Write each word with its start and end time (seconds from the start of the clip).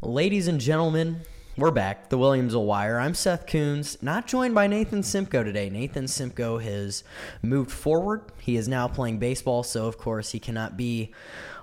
Ladies 0.00 0.46
and 0.46 0.60
gentlemen, 0.60 1.22
we're 1.56 1.72
back. 1.72 2.08
The 2.08 2.16
Williamsville 2.16 2.66
Wire. 2.66 3.00
I'm 3.00 3.14
Seth 3.14 3.48
Coons, 3.48 4.00
not 4.00 4.28
joined 4.28 4.54
by 4.54 4.68
Nathan 4.68 5.02
Simcoe 5.02 5.42
today. 5.42 5.70
Nathan 5.70 6.06
Simcoe 6.06 6.58
has 6.58 7.02
moved 7.42 7.72
forward. 7.72 8.22
He 8.38 8.54
is 8.54 8.68
now 8.68 8.86
playing 8.86 9.18
baseball, 9.18 9.64
so 9.64 9.86
of 9.86 9.98
course 9.98 10.30
he 10.30 10.38
cannot 10.38 10.76
be 10.76 11.12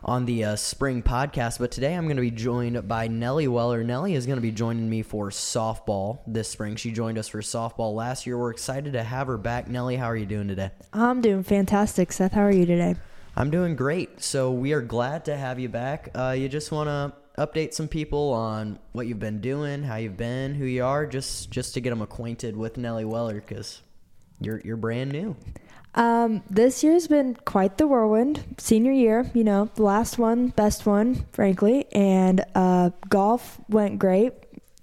on 0.04 0.26
the 0.26 0.44
uh, 0.44 0.56
spring 0.58 1.02
podcast. 1.02 1.60
But 1.60 1.72
today 1.72 1.94
I'm 1.94 2.08
going 2.08 2.18
to 2.18 2.22
be 2.22 2.30
joined 2.30 2.86
by 2.90 3.08
Nellie 3.08 3.48
Weller. 3.48 3.86
Nellie 3.86 4.16
is 4.16 4.26
going 4.26 4.36
to 4.38 4.42
be 4.42 4.52
joining 4.52 4.90
me 4.90 5.02
for 5.02 5.30
softball 5.30 6.20
this 6.28 6.50
spring. 6.50 6.76
She 6.76 6.92
joined 6.92 7.18
us 7.18 7.30
for 7.30 7.40
softball 7.40 7.96
last 7.96 8.28
year. 8.28 8.38
We're 8.38 8.52
excited 8.52 8.92
to 8.94 9.04
have 9.04 9.28
her 9.28 9.38
back. 9.38 9.70
Nellie, 9.70 9.96
how 9.96 10.08
are 10.08 10.18
you 10.18 10.26
doing 10.26 10.50
today? 10.50 10.72
I'm 10.92 11.22
doing 11.22 11.44
fantastic. 11.44 12.12
Seth, 12.12 12.34
how 12.34 12.42
are 12.42 12.52
you 12.52 12.66
today? 12.66 12.96
I'm 13.38 13.50
doing 13.50 13.78
great. 13.78 14.22
So 14.22 14.52
we 14.52 14.74
are 14.74 14.82
glad 14.82 15.24
to 15.26 15.38
have 15.38 15.58
you 15.58 15.70
back. 15.70 16.10
Uh, 16.14 16.36
you 16.38 16.50
just 16.50 16.74
want 16.74 16.90
to 16.90 17.25
update 17.38 17.74
some 17.74 17.88
people 17.88 18.34
on 18.34 18.80
what 18.94 19.08
you've 19.08 19.20
been 19.20 19.42
doing, 19.42 19.84
how 19.84 19.96
you've 19.98 20.18
been, 20.18 20.56
who 20.56 20.66
you 20.66 20.84
are, 20.84 21.06
just 21.06 21.52
just 21.52 21.74
to 21.74 21.82
get 21.82 21.90
them 21.90 22.02
acquainted 22.02 22.56
with 22.56 22.78
Nellie 22.78 23.06
Weller 23.06 23.36
because 23.36 23.82
you're 24.40 24.62
you're 24.64 24.78
brand 24.78 25.12
new. 25.12 25.36
Um, 25.96 26.44
this 26.50 26.84
year's 26.84 27.08
been 27.08 27.36
quite 27.36 27.78
the 27.78 27.88
whirlwind. 27.88 28.44
Senior 28.58 28.92
year, 28.92 29.32
you 29.34 29.46
know, 29.46 29.70
the 29.76 29.84
last 29.84 30.18
one, 30.18 30.50
best 30.50 30.86
one, 30.86 31.26
frankly. 31.32 31.86
And 31.94 32.44
uh, 32.54 32.90
golf 33.08 33.60
went 33.70 33.98
great 33.98 34.34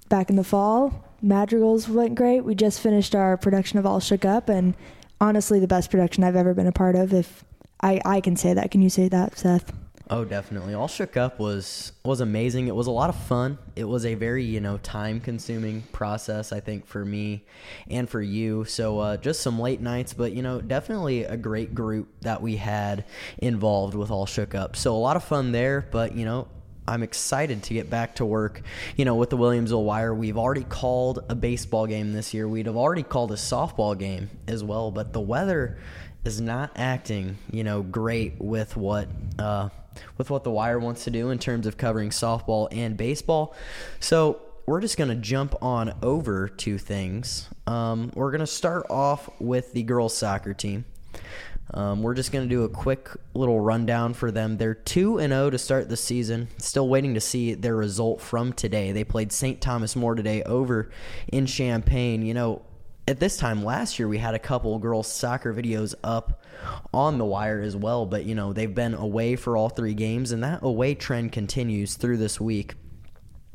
back 0.09 0.31
in 0.31 0.37
the 0.37 0.45
fall. 0.45 1.05
Madrigals 1.21 1.89
went 1.89 2.15
great. 2.15 2.41
We 2.41 2.55
just 2.55 2.81
finished 2.81 3.15
our 3.15 3.37
production 3.37 3.79
of 3.79 3.87
All 3.87 4.01
Shook 4.01 4.25
Up, 4.25 4.49
and 4.49 4.75
honestly, 5.21 5.61
the 5.61 5.69
best 5.69 5.91
production 5.91 6.25
I've 6.25 6.35
ever 6.35 6.55
been 6.55 6.67
a 6.67 6.73
part 6.73 6.97
of. 6.97 7.13
If 7.13 7.45
I, 7.81 8.01
I 8.05 8.21
can 8.21 8.37
say 8.37 8.55
that, 8.55 8.71
can 8.71 8.83
you 8.83 8.91
say 8.91 9.09
that, 9.09 9.39
Seth? 9.39 9.73
Oh, 10.13 10.27
definitely. 10.27 10.75
All 10.75 10.89
Shook 10.89 11.17
Up 11.17 11.39
was 11.39 11.93
was 12.05 12.21
amazing. 12.21 12.69
It 12.69 12.75
was 12.75 12.87
a 12.87 12.91
lot 12.91 13.09
of 13.09 13.17
fun. 13.17 13.57
It 13.77 13.85
was 13.85 14.05
a 14.05 14.15
very 14.15 14.45
you 14.45 14.61
know 14.61 14.77
time 14.77 15.21
consuming 15.21 15.85
process. 15.91 16.53
I 16.53 16.61
think 16.61 16.87
for 16.87 17.03
me 17.03 17.47
and 17.89 18.07
for 18.07 18.21
you. 18.21 18.65
So 18.65 18.99
uh, 18.99 19.17
just 19.17 19.41
some 19.41 19.59
late 19.59 19.81
nights, 19.81 20.13
but 20.13 20.33
you 20.33 20.43
know 20.43 20.61
definitely 20.61 21.25
a 21.25 21.39
great 21.39 21.75
group 21.75 22.09
that 22.21 22.43
we 22.43 22.57
had 22.57 23.07
involved 23.39 23.95
with 23.95 24.11
All 24.11 24.27
Shook 24.27 24.55
Up. 24.55 24.77
So 24.77 24.95
a 24.95 24.99
lot 24.99 25.17
of 25.17 25.25
fun 25.25 25.51
there. 25.51 25.89
But 25.91 26.15
you 26.15 26.27
know 26.27 26.47
I'm 26.87 27.03
excited 27.03 27.63
to 27.63 27.75
get 27.75 27.89
back 27.89 28.17
to 28.17 28.27
work. 28.27 28.61
You 28.97 29.07
know, 29.07 29.15
with 29.15 29.31
the 29.31 29.39
Williamsville 29.39 29.85
Wire, 29.85 30.13
we've 30.13 30.37
already 30.37 30.65
called 30.65 31.25
a 31.31 31.35
baseball 31.35 31.87
game 31.87 32.13
this 32.13 32.35
year. 32.35 32.47
We'd 32.47 32.67
have 32.67 32.77
already 32.77 33.03
called 33.03 33.33
a 33.33 33.37
softball 33.37 33.99
game 33.99 34.29
as 34.47 34.63
well, 34.63 34.91
but 34.91 35.15
the 35.15 35.23
weather 35.23 35.79
is 36.23 36.39
not 36.39 36.71
acting, 36.77 37.39
you 37.51 37.65
know, 37.65 37.83
great 37.83 38.35
with 38.39 38.77
what 38.77 39.09
uh, 39.39 39.71
with 40.19 40.31
what 40.31 40.45
the 40.45 40.51
Wire 40.51 40.79
wants 40.79 41.05
to 41.05 41.11
do 41.11 41.31
in 41.31 41.39
terms 41.39 41.67
of 41.67 41.77
covering 41.77 42.11
softball 42.11 42.69
and 42.71 42.97
baseball. 42.97 43.55
So 44.01 44.41
we're 44.67 44.81
just 44.81 44.97
going 44.97 45.11
to 45.11 45.17
jump 45.17 45.55
on 45.63 45.95
over 46.03 46.49
to 46.49 46.79
things. 46.79 47.49
Um, 47.67 48.11
we're 48.15 48.31
going 48.31 48.41
to 48.41 48.47
start 48.47 48.87
off 48.91 49.29
with 49.41 49.73
the 49.73 49.83
girls 49.83 50.17
soccer 50.17 50.55
team. 50.55 50.85
Um, 51.75 52.03
we're 52.03 52.15
just 52.15 52.33
going 52.33 52.47
to 52.47 52.55
do 52.55 52.65
a 52.65 52.69
quick 52.69 53.09
little 53.35 53.61
rundown 53.61 54.15
for 54.15 54.31
them. 54.31 54.59
They're 54.59 54.75
2 54.75 55.19
and 55.19 55.33
0 55.33 55.51
to 55.51 55.59
start 55.59 55.89
the 55.89 55.97
season. 55.97 56.49
Still 56.59 56.89
waiting 56.89 57.15
to 57.15 57.21
see 57.21 57.55
their 57.55 57.77
result 57.77 58.21
from 58.21 58.53
today. 58.53 58.93
They 58.93 59.05
played 59.05 59.33
St. 59.33 59.61
Thomas 59.61 59.97
More 59.97 60.15
today 60.15 60.43
over 60.43 60.91
in 61.29 61.47
Champaign. 61.47 62.23
You 62.23 62.35
know, 62.35 62.63
at 63.09 63.19
this 63.19 63.37
time 63.37 63.65
last 63.65 63.99
year 63.99 64.09
we 64.09 64.19
had 64.19 64.35
a 64.35 64.39
couple 64.39 64.79
girls 64.79 65.11
soccer 65.11 65.53
videos 65.53 65.95
up 66.05 66.43
on 66.95 67.19
the 67.19 67.25
wire 67.25 67.61
as 67.61 67.77
well 67.77 68.07
but 68.07 68.25
you 68.25 68.35
know 68.35 68.53
they've 68.53 68.75
been 68.75 68.95
away 68.95 69.37
for 69.37 69.57
all 69.57 69.69
three 69.69 69.95
games 69.95 70.33
and 70.33 70.45
that 70.45 70.61
away 70.63 70.95
trend 70.95 71.33
continues 71.33 71.95
through 71.95 72.17
this 72.17 72.41
week 72.41 72.75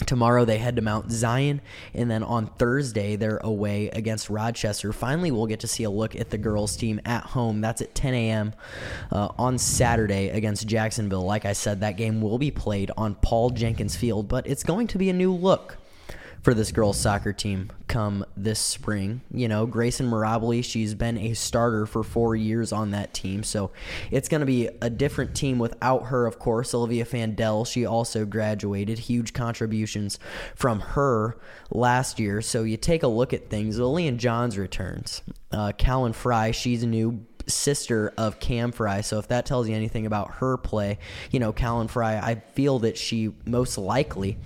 Tomorrow 0.05 0.45
they 0.45 0.59
head 0.59 0.75
to 0.75 0.83
Mount 0.83 1.11
Zion, 1.11 1.59
and 1.95 2.09
then 2.09 2.21
on 2.21 2.45
Thursday 2.45 3.15
they're 3.15 3.37
away 3.37 3.89
against 3.89 4.29
Rochester. 4.29 4.93
Finally, 4.93 5.31
we'll 5.31 5.47
get 5.47 5.61
to 5.61 5.67
see 5.67 5.83
a 5.85 5.89
look 5.89 6.15
at 6.15 6.29
the 6.29 6.37
girls' 6.37 6.77
team 6.77 7.01
at 7.03 7.23
home. 7.23 7.61
That's 7.61 7.81
at 7.81 7.95
10 7.95 8.13
a.m. 8.13 8.53
Uh, 9.11 9.29
on 9.39 9.57
Saturday 9.57 10.29
against 10.29 10.67
Jacksonville. 10.67 11.25
Like 11.25 11.45
I 11.45 11.53
said, 11.53 11.79
that 11.79 11.97
game 11.97 12.21
will 12.21 12.37
be 12.37 12.51
played 12.51 12.91
on 12.95 13.15
Paul 13.15 13.49
Jenkins 13.49 13.95
Field, 13.95 14.27
but 14.27 14.45
it's 14.45 14.63
going 14.63 14.85
to 14.87 14.99
be 14.99 15.09
a 15.09 15.13
new 15.13 15.33
look 15.33 15.77
for 16.47 16.53
this 16.53 16.71
girls' 16.71 16.97
soccer 16.97 17.33
team 17.33 17.69
come 17.89 18.23
this 18.37 18.57
spring. 18.57 19.19
You 19.33 19.49
know, 19.49 19.65
Grayson 19.65 20.09
Mirabili, 20.09 20.63
she's 20.63 20.93
been 20.93 21.17
a 21.17 21.33
starter 21.33 21.85
for 21.85 22.03
four 22.03 22.37
years 22.37 22.71
on 22.71 22.91
that 22.91 23.13
team. 23.13 23.43
So 23.43 23.71
it's 24.11 24.29
going 24.29 24.39
to 24.39 24.45
be 24.45 24.69
a 24.81 24.89
different 24.89 25.35
team 25.35 25.59
without 25.59 26.05
her, 26.05 26.25
of 26.25 26.39
course. 26.39 26.73
Olivia 26.73 27.03
Fandel, 27.03 27.67
she 27.67 27.85
also 27.85 28.23
graduated. 28.25 28.97
Huge 28.97 29.33
contributions 29.33 30.19
from 30.55 30.79
her 30.79 31.37
last 31.69 32.17
year. 32.17 32.41
So 32.41 32.63
you 32.63 32.77
take 32.77 33.03
a 33.03 33.09
look 33.09 33.33
at 33.33 33.49
things. 33.49 33.77
Lillian 33.77 34.17
Johns 34.17 34.57
returns. 34.57 35.23
Uh, 35.51 35.73
Callan 35.77 36.13
Fry, 36.13 36.51
she's 36.51 36.81
new 36.85 37.25
sister 37.47 38.13
of 38.17 38.39
Cam 38.39 38.71
Fry. 38.71 39.01
So 39.01 39.19
if 39.19 39.27
that 39.29 39.45
tells 39.45 39.67
you 39.67 39.75
anything 39.75 40.05
about 40.05 40.35
her 40.35 40.57
play, 40.57 40.99
you 41.31 41.39
know, 41.39 41.53
Callan 41.53 41.87
Fry, 41.87 42.17
I 42.17 42.35
feel 42.53 42.79
that 42.79 42.97
she 42.97 43.33
most 43.45 43.77
likely 43.77 44.37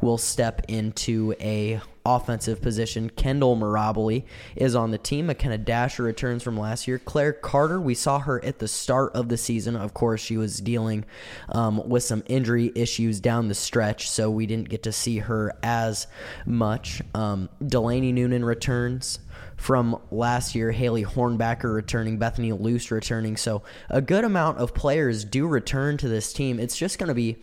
will 0.00 0.18
step 0.18 0.62
into 0.68 1.34
a 1.40 1.80
offensive 2.04 2.62
position. 2.62 3.10
Kendall 3.10 3.56
Mirabili 3.56 4.24
is 4.56 4.74
on 4.74 4.90
the 4.90 4.98
team. 4.98 5.26
McKenna 5.26 5.58
Dasher 5.58 6.02
returns 6.02 6.42
from 6.42 6.58
last 6.58 6.88
year. 6.88 6.98
Claire 6.98 7.32
Carter, 7.32 7.80
we 7.80 7.94
saw 7.94 8.18
her 8.20 8.42
at 8.44 8.58
the 8.58 8.68
start 8.68 9.14
of 9.14 9.28
the 9.28 9.36
season. 9.36 9.76
Of 9.76 9.94
course, 9.94 10.20
she 10.20 10.36
was 10.36 10.60
dealing 10.60 11.04
um, 11.50 11.88
with 11.88 12.02
some 12.02 12.22
injury 12.26 12.72
issues 12.74 13.20
down 13.20 13.48
the 13.48 13.54
stretch, 13.54 14.10
so 14.10 14.30
we 14.30 14.46
didn't 14.46 14.68
get 14.68 14.82
to 14.84 14.92
see 14.92 15.18
her 15.18 15.56
as 15.62 16.06
much. 16.46 17.02
Um, 17.14 17.48
Delaney 17.64 18.12
Noonan 18.12 18.44
returns 18.44 19.18
from 19.60 20.00
last 20.10 20.54
year. 20.54 20.72
Haley 20.72 21.04
Hornbacker 21.04 21.74
returning, 21.74 22.16
Bethany 22.16 22.50
Luce 22.52 22.90
returning. 22.90 23.36
So 23.36 23.62
a 23.90 24.00
good 24.00 24.24
amount 24.24 24.56
of 24.56 24.72
players 24.72 25.22
do 25.22 25.46
return 25.46 25.98
to 25.98 26.08
this 26.08 26.32
team. 26.32 26.58
It's 26.58 26.78
just 26.78 26.98
going 26.98 27.08
to 27.08 27.14
be, 27.14 27.36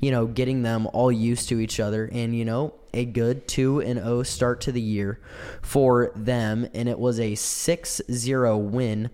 you 0.00 0.10
know, 0.10 0.26
getting 0.26 0.62
them 0.62 0.88
all 0.94 1.12
used 1.12 1.50
to 1.50 1.60
each 1.60 1.78
other 1.78 2.08
and, 2.10 2.34
you 2.34 2.46
know, 2.46 2.72
a 2.94 3.04
good 3.04 3.46
2 3.46 3.82
and 3.82 3.98
0 4.00 4.22
start 4.22 4.62
to 4.62 4.72
the 4.72 4.80
year 4.80 5.20
for 5.60 6.10
them 6.16 6.66
and 6.72 6.88
it 6.88 6.98
was 6.98 7.20
a 7.20 7.32
6-0 7.32 8.70
win 8.70 9.10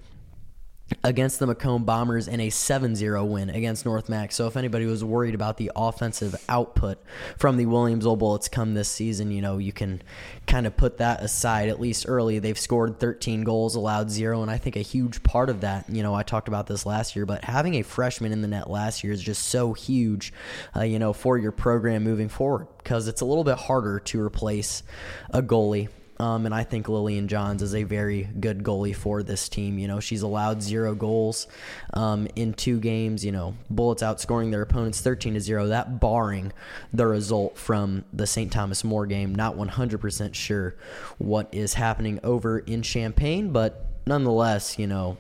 against 1.03 1.39
the 1.39 1.47
Macomb 1.47 1.85
Bombers 1.85 2.29
in 2.29 2.41
a 2.41 2.49
7-0 2.49 3.29
win 3.29 3.51
against 3.51 3.85
North 3.85 4.09
Mac. 4.09 4.33
So 4.33 4.47
if 4.47 4.57
anybody 4.57 4.87
was 4.87 5.03
worried 5.03 5.35
about 5.35 5.57
the 5.57 5.71
offensive 5.75 6.35
output 6.49 6.99
from 7.39 7.57
the 7.57 7.67
Williamsville 7.67 8.19
Bullets 8.19 8.49
come 8.49 8.75
this 8.75 8.89
season, 8.89 9.31
you 9.31 9.41
know, 9.41 9.59
you 9.59 9.73
can 9.73 10.03
kind 10.47 10.67
of 10.67 10.77
put 10.77 10.99
that 10.99 11.23
aside 11.23 11.69
at 11.69 11.81
least 11.81 12.07
early. 12.09 12.39
They've 12.39 12.59
scored 12.59 13.01
13 13.01 13.45
goals, 13.45 13.75
allowed 13.75 14.11
0, 14.11 14.43
and 14.43 14.51
I 14.51 14.59
think 14.59 14.77
a 14.77 14.81
huge 14.81 15.23
part 15.23 15.49
of 15.49 15.63
that, 15.63 15.89
you 15.89 16.03
know, 16.03 16.15
I 16.15 16.23
talked 16.23 16.49
about 16.49 16.67
this 16.67 16.85
last 16.85 17.17
year, 17.17 17.27
but 17.27 17.45
having 17.45 17.75
a 17.75 17.83
freshman 17.83 18.33
in 18.33 18.43
the 18.43 18.49
net 18.49 18.69
last 18.69 19.05
year 19.05 19.13
is 19.13 19.23
just 19.23 19.49
so 19.49 19.73
huge, 19.73 20.33
uh, 20.77 20.83
you 20.83 20.99
know, 20.99 21.13
for 21.13 21.39
your 21.39 21.53
program 21.53 22.05
moving 22.05 22.29
forward 22.29 22.67
because 22.79 23.09
it's 23.09 23.21
a 23.21 23.25
little 23.25 23.45
bit 23.45 23.57
harder 23.57 24.01
to 24.01 24.21
replace 24.21 24.83
a 25.31 25.43
goalie 25.43 25.89
um, 26.21 26.47
and 26.47 26.55
I 26.55 26.63
think 26.63 26.89
Lillian 26.89 27.27
Johns 27.27 27.63
is 27.63 27.75
a 27.75 27.83
very 27.83 28.29
good 28.39 28.63
goalie 28.63 28.95
for 28.95 29.23
this 29.23 29.49
team. 29.49 29.79
You 29.79 29.89
know, 29.89 30.01
she's 30.01 30.23
allowed 30.23 30.63
zero 30.63 30.95
goals 30.95 31.49
um, 31.93 32.29
in 32.37 32.55
two 32.55 32.79
games. 32.79 33.25
You 33.25 33.33
know, 33.33 33.55
Bullets 33.69 34.03
outscoring 34.03 34.51
their 34.51 34.63
opponents 34.63 35.01
13 35.01 35.35
to 35.35 35.41
0. 35.41 35.69
That 35.69 36.01
barring 36.01 36.53
the 36.93 37.07
result 37.07 37.59
from 37.59 38.05
the 38.13 38.27
St. 38.27 38.53
Thomas 38.53 38.85
More 38.85 39.07
game. 39.07 39.35
Not 39.35 39.57
100% 39.57 40.35
sure 40.35 40.77
what 41.19 41.49
is 41.53 41.75
happening 41.75 42.21
over 42.23 42.61
in 42.61 42.83
Champaign, 42.83 43.51
but 43.51 43.87
nonetheless, 44.07 44.79
you 44.79 44.87
know, 44.87 45.17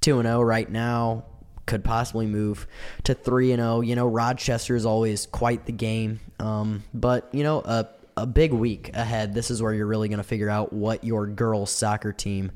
2 0.00 0.20
and 0.20 0.26
0 0.26 0.42
right 0.42 0.70
now 0.70 1.24
could 1.66 1.84
possibly 1.84 2.26
move 2.26 2.66
to 3.04 3.14
3 3.14 3.52
and 3.52 3.60
0. 3.60 3.80
You 3.82 3.96
know, 3.96 4.06
Rochester 4.06 4.74
is 4.74 4.86
always 4.86 5.26
quite 5.26 5.66
the 5.66 5.72
game. 5.72 6.20
Um, 6.38 6.84
but, 6.94 7.28
you 7.32 7.42
know, 7.42 7.60
a 7.60 7.88
a 8.16 8.26
big 8.26 8.52
week 8.52 8.90
ahead. 8.94 9.34
This 9.34 9.50
is 9.50 9.62
where 9.62 9.72
you're 9.72 9.86
really 9.86 10.08
going 10.08 10.18
to 10.18 10.24
figure 10.24 10.50
out 10.50 10.72
what 10.72 11.04
your 11.04 11.26
girls' 11.26 11.70
soccer 11.70 12.12
team 12.12 12.52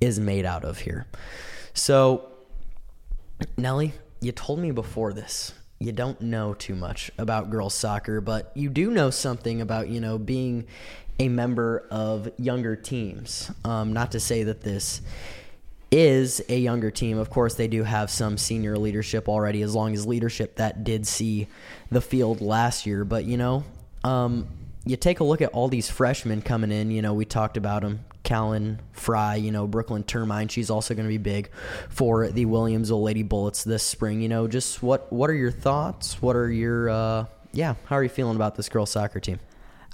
is 0.00 0.18
made 0.18 0.44
out 0.44 0.64
of 0.64 0.78
here. 0.78 1.06
So, 1.74 2.28
Nellie, 3.56 3.94
you 4.20 4.32
told 4.32 4.58
me 4.58 4.70
before 4.70 5.12
this 5.12 5.52
you 5.82 5.90
don't 5.90 6.20
know 6.20 6.54
too 6.54 6.76
much 6.76 7.10
about 7.18 7.50
girls 7.50 7.74
soccer, 7.74 8.20
but 8.20 8.52
you 8.54 8.70
do 8.70 8.90
know 8.92 9.10
something 9.10 9.60
about 9.60 9.88
you 9.88 10.00
know 10.00 10.16
being 10.16 10.66
a 11.18 11.28
member 11.28 11.86
of 11.90 12.30
younger 12.38 12.76
teams. 12.76 13.50
Um, 13.64 13.92
not 13.92 14.12
to 14.12 14.20
say 14.20 14.44
that 14.44 14.60
this 14.62 15.02
is 15.90 16.40
a 16.48 16.56
younger 16.56 16.90
team. 16.90 17.18
Of 17.18 17.30
course, 17.30 17.54
they 17.54 17.66
do 17.66 17.82
have 17.82 18.10
some 18.10 18.38
senior 18.38 18.78
leadership 18.78 19.28
already, 19.28 19.62
as 19.62 19.74
long 19.74 19.92
as 19.92 20.06
leadership 20.06 20.56
that 20.56 20.84
did 20.84 21.06
see 21.06 21.48
the 21.90 22.00
field 22.00 22.40
last 22.40 22.86
year. 22.86 23.04
But 23.04 23.24
you 23.24 23.36
know, 23.36 23.64
um, 24.04 24.46
you 24.84 24.96
take 24.96 25.20
a 25.20 25.24
look 25.24 25.40
at 25.40 25.50
all 25.50 25.68
these 25.68 25.88
freshmen 25.88 26.42
coming 26.42 26.72
in. 26.72 26.90
You 26.90 27.02
know, 27.02 27.14
we 27.14 27.24
talked 27.24 27.56
about 27.56 27.82
them. 27.82 28.04
Callan 28.22 28.80
Fry, 28.92 29.34
you 29.34 29.50
know, 29.50 29.66
Brooklyn 29.66 30.04
Termine. 30.04 30.48
She's 30.48 30.70
also 30.70 30.94
going 30.94 31.06
to 31.06 31.12
be 31.12 31.18
big 31.18 31.50
for 31.88 32.28
the 32.28 32.46
Williamsville 32.46 33.02
Lady 33.02 33.22
Bullets 33.22 33.64
this 33.64 33.82
spring. 33.82 34.20
You 34.20 34.28
know, 34.28 34.46
just 34.46 34.82
what 34.82 35.12
what 35.12 35.28
are 35.28 35.34
your 35.34 35.50
thoughts? 35.50 36.22
What 36.22 36.36
are 36.36 36.50
your 36.50 36.88
uh, 36.88 37.26
yeah, 37.52 37.74
how 37.86 37.96
are 37.96 38.02
you 38.02 38.08
feeling 38.08 38.36
about 38.36 38.54
this 38.54 38.68
girls 38.68 38.90
soccer 38.90 39.20
team? 39.20 39.40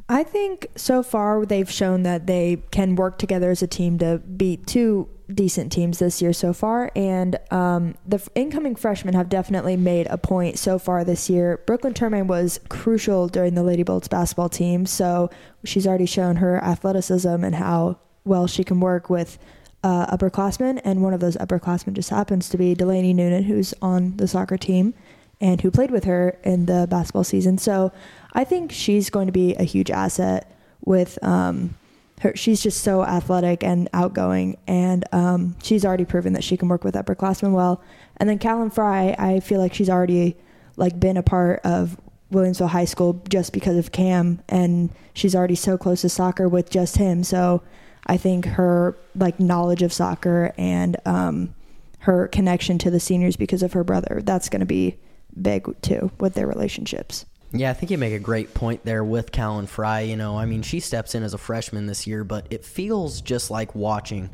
I 0.09 0.23
think 0.23 0.69
so 0.77 1.03
far 1.03 1.45
they've 1.45 1.71
shown 1.71 2.03
that 2.05 2.27
they 2.27 2.63
can 2.71 2.97
work 2.97 3.19
together 3.19 3.51
as 3.51 3.63
a 3.63 3.67
team 3.67 3.99
to 3.99 4.19
beat 4.19 4.67
two 4.67 5.09
decent 5.33 5.71
teams 5.71 5.99
this 5.99 6.23
year 6.23 6.33
so 6.33 6.53
far. 6.53 6.91
And 6.97 7.39
um, 7.51 7.95
the 8.07 8.17
f- 8.17 8.29
incoming 8.35 8.77
freshmen 8.77 9.15
have 9.15 9.29
definitely 9.29 9.77
made 9.77 10.07
a 10.09 10.19
point 10.19 10.59
so 10.59 10.79
far 10.79 11.05
this 11.05 11.29
year. 11.29 11.61
Brooklyn 11.67 11.95
Termain 11.95 12.27
was 12.27 12.61
crucial 12.69 13.29
during 13.29 13.55
the 13.55 13.63
Lady 13.63 13.83
Bolts 13.83 14.09
basketball 14.09 14.49
team. 14.49 14.87
So 14.87 15.31
she's 15.65 15.87
already 15.87 16.07
shown 16.07 16.37
her 16.37 16.63
athleticism 16.63 17.29
and 17.29 17.55
how 17.55 17.99
well 18.25 18.47
she 18.47 18.65
can 18.65 18.81
work 18.81 19.11
with 19.11 19.39
uh, 19.83 20.07
upperclassmen. 20.17 20.81
And 20.85 21.03
one 21.03 21.13
of 21.13 21.21
those 21.21 21.37
upperclassmen 21.37 21.93
just 21.93 22.11
happens 22.11 22.49
to 22.49 22.57
be 22.57 22.75
Delaney 22.75 23.13
Noonan, 23.13 23.45
who's 23.45 23.75
on 23.83 24.17
the 24.17 24.29
soccer 24.29 24.57
team 24.57 24.95
and 25.41 25.61
who 25.61 25.71
played 25.71 25.91
with 25.91 26.05
her 26.05 26.39
in 26.43 26.67
the 26.67 26.87
basketball 26.91 27.25
season. 27.25 27.59
So 27.59 27.93
I 28.33 28.45
think 28.45 28.73
she's 28.73 29.11
going 29.11 29.27
to 29.27 29.33
be 29.33 29.55
a 29.55 29.63
huge 29.63 29.91
asset 29.91 30.53
with 30.85 31.23
um, 31.23 31.77
her. 32.21 32.33
She's 32.35 32.63
just 32.63 32.83
so 32.83 33.05
athletic 33.05 33.63
and 33.63 33.89
outgoing, 33.93 34.59
and 34.67 35.05
um, 35.13 35.57
she's 35.63 35.85
already 35.85 36.05
proven 36.05 36.33
that 36.35 36.45
she 36.45 36.57
can 36.57 36.69
work 36.69 36.85
with 36.85 36.95
upperclassmen 36.95 37.53
well. 37.53 37.83
And 38.17 38.29
then 38.29 38.39
Callan 38.39 38.71
Fry, 38.71 39.15
I 39.19 39.41
feel 39.41 39.61
like 39.61 39.75
she's 39.75 39.91
already 39.91 40.37
like 40.77 40.99
been 40.99 41.17
a 41.17 41.23
part 41.23 41.61
of 41.65 41.99
Williamsville 42.33 42.69
High 42.69 42.85
School 42.85 43.23
just 43.29 43.53
because 43.53 43.77
of 43.77 43.93
Cam, 43.93 44.41
and 44.49 44.91
she's 45.15 45.35
already 45.35 45.55
so 45.55 45.79
close 45.79 46.03
to 46.03 46.09
soccer 46.09 46.49
with 46.49 46.71
just 46.71 46.97
him. 46.97 47.25
So 47.25 47.63
I 48.07 48.17
think 48.17 48.47
her 48.47 48.97
like 49.15 49.39
knowledge 49.41 49.83
of 49.83 49.93
soccer 49.93 50.53
and 50.57 50.97
um, 51.05 51.55
her 52.01 52.29
connection 52.29 52.79
to 52.79 52.91
the 52.91 53.01
seniors 53.01 53.37
because 53.37 53.63
of 53.63 53.73
her 53.73 53.85
brother, 53.85 54.21
that's 54.25 54.49
going 54.49 54.61
to 54.61 54.67
be 54.67 54.97
big 55.41 55.81
too 55.83 56.11
with 56.19 56.35
their 56.35 56.47
relationships. 56.47 57.25
Yeah, 57.53 57.71
I 57.71 57.73
think 57.73 57.91
you 57.91 57.97
make 57.97 58.13
a 58.13 58.19
great 58.19 58.53
point 58.53 58.85
there 58.85 59.03
with 59.03 59.33
Callan 59.33 59.67
Fry. 59.67 60.01
You 60.01 60.17
know, 60.17 60.37
I 60.37 60.45
mean, 60.45 60.63
she 60.63 60.81
steps 60.81 61.15
in 61.15 61.23
as 61.23 61.33
a 61.33 61.39
freshman 61.39 61.87
this 61.87 62.07
year, 62.07 62.23
but 62.23 62.47
it 62.51 62.65
feels 62.65 63.23
just 63.23 63.51
like 63.51 63.75
watching 63.75 64.29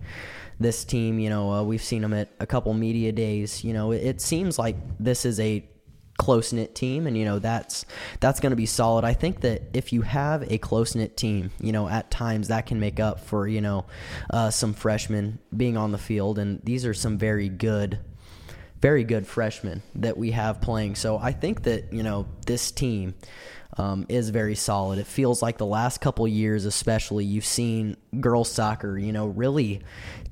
this 0.59 0.85
team. 0.85 1.21
You 1.21 1.31
know, 1.31 1.53
uh, 1.53 1.63
we've 1.63 1.83
seen 1.83 2.03
them 2.03 2.13
at 2.13 2.31
a 2.41 2.47
couple 2.47 2.75
media 2.75 3.13
days. 3.13 3.63
You 3.63 3.73
know, 3.73 3.93
it, 3.93 4.03
it 4.03 4.21
seems 4.21 4.59
like 4.59 4.77
this 4.99 5.25
is 5.25 5.39
a 5.39 5.65
close 6.19 6.53
knit 6.53 6.75
team, 6.75 7.07
and 7.07 7.17
you 7.17 7.25
know 7.25 7.39
that's 7.39 7.87
that's 8.19 8.41
going 8.41 8.51
to 8.51 8.57
be 8.57 8.67
solid. 8.67 9.05
I 9.05 9.13
think 9.13 9.43
that 9.43 9.63
if 9.75 9.93
you 9.93 10.03
have 10.03 10.51
a 10.51 10.59
close 10.59 10.97
knit 10.97 11.17
team, 11.17 11.53
you 11.61 11.71
know, 11.71 11.89
at 11.89 12.11
times 12.11 12.49
that 12.49 12.67
can 12.67 12.81
make 12.81 12.99
up 12.99 13.21
for 13.21 13.47
you 13.47 13.61
know 13.61 13.87
uh, 14.31 14.51
some 14.51 14.75
freshmen 14.75 15.39
being 15.57 15.77
on 15.77 15.93
the 15.93 15.99
field, 15.99 16.39
and 16.39 16.61
these 16.65 16.85
are 16.85 16.95
some 16.95 17.17
very 17.17 17.49
good 17.49 18.01
very 18.85 19.03
good 19.03 19.27
freshmen 19.27 19.81
that 19.95 20.15
we 20.15 20.33
have 20.33 20.61
playing. 20.61 20.95
So 20.95 21.17
I 21.17 21.33
think 21.33 21.63
that, 21.63 21.91
you 21.91 22.03
know, 22.03 22.27
this 22.45 22.71
team 22.71 23.15
um, 23.79 24.05
is 24.11 24.29
very 24.29 24.55
solid. 24.55 24.99
It 24.99 25.07
feels 25.07 25.41
like 25.41 25.57
the 25.57 25.65
last 25.65 26.03
couple 26.03 26.29
years, 26.29 26.67
especially, 26.67 27.25
you've 27.25 27.47
seen 27.47 27.97
girls 28.21 28.53
soccer, 28.53 28.99
you 28.99 29.11
know, 29.11 29.29
really 29.29 29.81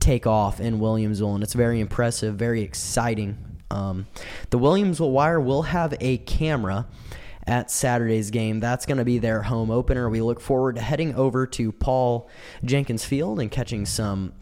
take 0.00 0.26
off 0.26 0.60
in 0.60 0.80
Williamsville, 0.80 1.34
and 1.34 1.42
it's 1.42 1.54
very 1.54 1.80
impressive, 1.80 2.34
very 2.34 2.60
exciting. 2.60 3.38
Um, 3.70 4.06
the 4.50 4.58
Williamsville 4.58 5.12
Wire 5.12 5.40
will 5.40 5.62
have 5.62 5.94
a 5.98 6.18
camera 6.18 6.86
at 7.46 7.70
Saturday's 7.70 8.30
game. 8.30 8.60
That's 8.60 8.84
going 8.84 8.98
to 8.98 9.04
be 9.06 9.18
their 9.18 9.40
home 9.40 9.70
opener. 9.70 10.10
We 10.10 10.20
look 10.20 10.40
forward 10.40 10.74
to 10.74 10.82
heading 10.82 11.14
over 11.14 11.46
to 11.46 11.72
Paul 11.72 12.28
Jenkins 12.66 13.06
Field 13.06 13.40
and 13.40 13.50
catching 13.50 13.86
some 13.86 14.34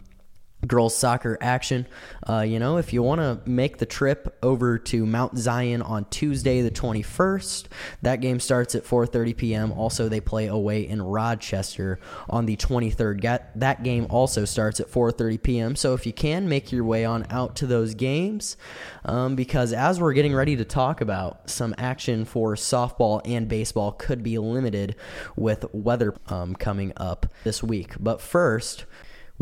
girls 0.65 0.95
soccer 0.95 1.37
action. 1.41 1.87
Uh, 2.27 2.41
you 2.41 2.59
know, 2.59 2.77
if 2.77 2.93
you 2.93 3.01
want 3.01 3.19
to 3.21 3.39
make 3.49 3.77
the 3.77 3.85
trip 3.85 4.37
over 4.43 4.77
to 4.77 5.05
Mount 5.05 5.37
Zion 5.37 5.81
on 5.81 6.05
Tuesday 6.05 6.61
the 6.61 6.71
21st, 6.71 7.65
that 8.01 8.21
game 8.21 8.39
starts 8.39 8.75
at 8.75 8.83
4:30 8.83 9.35
p.m. 9.35 9.71
Also, 9.71 10.07
they 10.07 10.21
play 10.21 10.47
away 10.47 10.87
in 10.87 11.01
Rochester 11.01 11.99
on 12.29 12.45
the 12.45 12.55
23rd. 12.57 13.41
That 13.55 13.83
game 13.83 14.07
also 14.09 14.45
starts 14.45 14.79
at 14.79 14.89
4:30 14.89 15.41
p.m. 15.41 15.75
So 15.75 15.93
if 15.93 16.05
you 16.05 16.13
can 16.13 16.47
make 16.47 16.71
your 16.71 16.83
way 16.83 17.05
on 17.05 17.25
out 17.29 17.55
to 17.57 17.67
those 17.67 17.95
games, 17.95 18.57
um, 19.05 19.35
because 19.35 19.73
as 19.73 19.99
we're 19.99 20.13
getting 20.13 20.33
ready 20.33 20.55
to 20.55 20.65
talk 20.65 21.01
about 21.01 21.49
some 21.49 21.73
action 21.77 22.25
for 22.25 22.55
softball 22.55 23.21
and 23.25 23.47
baseball 23.47 23.91
could 23.91 24.23
be 24.23 24.37
limited 24.37 24.95
with 25.35 25.65
weather 25.73 26.15
um, 26.27 26.55
coming 26.55 26.93
up 26.97 27.25
this 27.43 27.63
week. 27.63 27.95
But 27.99 28.21
first. 28.21 28.85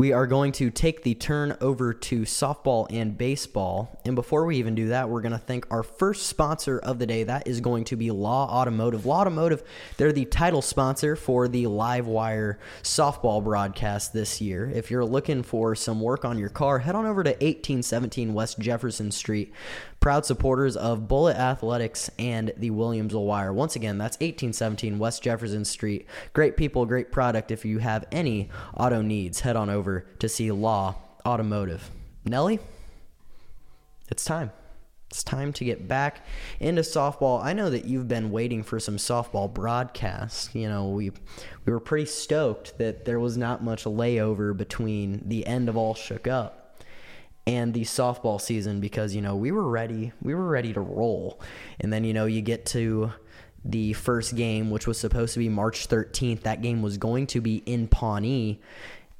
We 0.00 0.14
are 0.14 0.26
going 0.26 0.52
to 0.52 0.70
take 0.70 1.02
the 1.02 1.14
turn 1.14 1.58
over 1.60 1.92
to 1.92 2.22
softball 2.22 2.86
and 2.88 3.18
baseball. 3.18 4.00
And 4.06 4.14
before 4.14 4.46
we 4.46 4.56
even 4.56 4.74
do 4.74 4.88
that, 4.88 5.10
we're 5.10 5.20
going 5.20 5.32
to 5.32 5.38
thank 5.38 5.70
our 5.70 5.82
first 5.82 6.26
sponsor 6.26 6.78
of 6.78 6.98
the 6.98 7.06
day. 7.06 7.24
That 7.24 7.46
is 7.46 7.60
going 7.60 7.84
to 7.84 7.96
be 7.96 8.10
Law 8.10 8.48
Automotive. 8.48 9.04
Law 9.04 9.20
Automotive, 9.20 9.62
they're 9.98 10.10
the 10.10 10.24
title 10.24 10.62
sponsor 10.62 11.16
for 11.16 11.48
the 11.48 11.66
Live 11.66 12.06
Wire 12.06 12.58
softball 12.82 13.44
broadcast 13.44 14.14
this 14.14 14.40
year. 14.40 14.72
If 14.74 14.90
you're 14.90 15.04
looking 15.04 15.42
for 15.42 15.74
some 15.74 16.00
work 16.00 16.24
on 16.24 16.38
your 16.38 16.48
car, 16.48 16.78
head 16.78 16.94
on 16.94 17.04
over 17.04 17.22
to 17.22 17.32
1817 17.32 18.32
West 18.32 18.58
Jefferson 18.58 19.10
Street 19.10 19.52
proud 20.00 20.24
supporters 20.24 20.76
of 20.76 21.06
Bullet 21.06 21.36
Athletics 21.36 22.10
and 22.18 22.52
the 22.56 22.70
Williamsville 22.70 23.26
Wire. 23.26 23.52
Once 23.52 23.76
again, 23.76 23.98
that's 23.98 24.16
1817 24.16 24.98
West 24.98 25.22
Jefferson 25.22 25.64
Street. 25.64 26.06
Great 26.32 26.56
people, 26.56 26.86
great 26.86 27.12
product. 27.12 27.50
If 27.50 27.66
you 27.66 27.78
have 27.78 28.06
any 28.10 28.48
auto 28.74 29.02
needs, 29.02 29.40
head 29.40 29.56
on 29.56 29.68
over 29.68 30.06
to 30.18 30.28
see 30.28 30.50
Law 30.50 30.96
Automotive. 31.26 31.90
Nellie, 32.24 32.60
it's 34.10 34.24
time. 34.24 34.52
It's 35.10 35.24
time 35.24 35.52
to 35.54 35.64
get 35.64 35.88
back 35.88 36.24
into 36.60 36.82
softball. 36.82 37.42
I 37.42 37.52
know 37.52 37.68
that 37.68 37.84
you've 37.84 38.08
been 38.08 38.30
waiting 38.30 38.62
for 38.62 38.78
some 38.78 38.96
softball 38.96 39.52
broadcasts. 39.52 40.54
You 40.54 40.68
know, 40.68 40.88
we 40.88 41.10
we 41.66 41.72
were 41.72 41.80
pretty 41.80 42.06
stoked 42.06 42.78
that 42.78 43.04
there 43.04 43.18
was 43.18 43.36
not 43.36 43.62
much 43.62 43.84
layover 43.84 44.56
between 44.56 45.22
the 45.26 45.46
end 45.46 45.68
of 45.68 45.76
all 45.76 45.94
shook 45.94 46.28
up 46.28 46.59
and 47.50 47.74
the 47.74 47.82
softball 47.82 48.40
season 48.40 48.78
because 48.78 49.12
you 49.12 49.20
know 49.20 49.34
we 49.34 49.50
were 49.50 49.68
ready 49.68 50.12
we 50.22 50.34
were 50.34 50.46
ready 50.46 50.72
to 50.72 50.80
roll. 50.80 51.40
And 51.80 51.92
then 51.92 52.04
you 52.04 52.14
know 52.14 52.26
you 52.26 52.42
get 52.42 52.64
to 52.66 53.12
the 53.64 53.92
first 53.92 54.36
game 54.36 54.70
which 54.70 54.86
was 54.86 54.98
supposed 54.98 55.34
to 55.34 55.40
be 55.40 55.48
March 55.48 55.88
13th 55.88 56.42
that 56.42 56.62
game 56.62 56.80
was 56.80 56.96
going 56.96 57.26
to 57.26 57.40
be 57.40 57.56
in 57.66 57.88
Pawnee. 57.88 58.60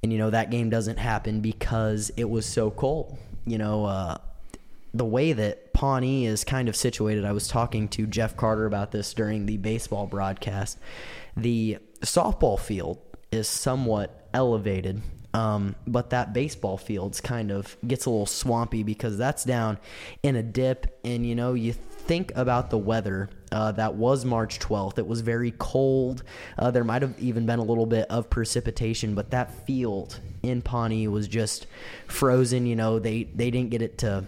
And 0.03 0.13
you 0.13 0.19
know 0.19 0.31
that 0.31 0.51
game 0.51 0.71
doesn't 0.71 0.99
happen 0.99 1.41
because 1.41 2.13
it 2.17 2.31
was 2.31 2.47
so 2.47 2.71
cold. 2.71 3.19
You 3.45 3.59
know 3.59 3.85
uh, 3.87 4.19
the 4.95 5.05
way 5.05 5.33
that 5.33 5.73
Pawnee 5.73 6.27
is 6.27 6.45
kind 6.45 6.69
of 6.69 6.77
situated 6.77 7.25
I 7.25 7.33
was 7.33 7.49
talking 7.49 7.89
to 7.89 8.07
Jeff 8.07 8.37
Carter 8.37 8.65
about 8.65 8.93
this 8.93 9.13
during 9.13 9.47
the 9.47 9.57
baseball 9.57 10.07
broadcast. 10.07 10.79
The 11.37 11.79
softball 12.03 12.61
field 12.61 12.99
is 13.33 13.49
somewhat 13.49 14.29
elevated 14.33 15.03
um, 15.33 15.77
but 15.87 16.11
that 16.11 16.33
baseball 16.33 16.77
field's 16.77 17.21
kind 17.21 17.51
of 17.51 17.77
gets 17.87 18.07
a 18.07 18.11
little 18.11 18.27
swampy 18.27 18.83
because 18.83 19.17
that's 19.17 19.45
down 19.45 19.79
in 20.23 20.37
a 20.37 20.43
dip, 20.43 20.99
and 21.05 21.25
you 21.25 21.35
know 21.35 21.55
you 21.55 21.73
think 21.73 22.33
about 22.35 22.71
the 22.71 22.79
weather. 22.79 23.29
Uh, 23.53 23.73
that 23.73 23.95
was 23.95 24.25
March 24.25 24.61
12th. 24.61 24.99
It 24.99 25.07
was 25.07 25.23
very 25.23 25.53
cold. 25.59 26.23
Uh, 26.57 26.71
there 26.71 26.85
might 26.85 27.03
have 27.03 27.19
even 27.19 27.47
been 27.47 27.59
a 27.59 27.65
little 27.65 27.87
bit 27.87 28.09
of 28.09 28.31
precipitation, 28.31 29.15
but 29.15 29.31
that 29.31 29.67
field 29.67 30.21
in 30.43 30.63
Pawnee 30.63 31.09
was 31.09 31.27
just 31.27 31.67
frozen. 32.07 32.67
You 32.67 32.77
know, 32.77 32.99
they 32.99 33.25
they 33.25 33.51
didn't 33.51 33.71
get 33.71 33.83
it 33.83 33.99
to 33.99 34.25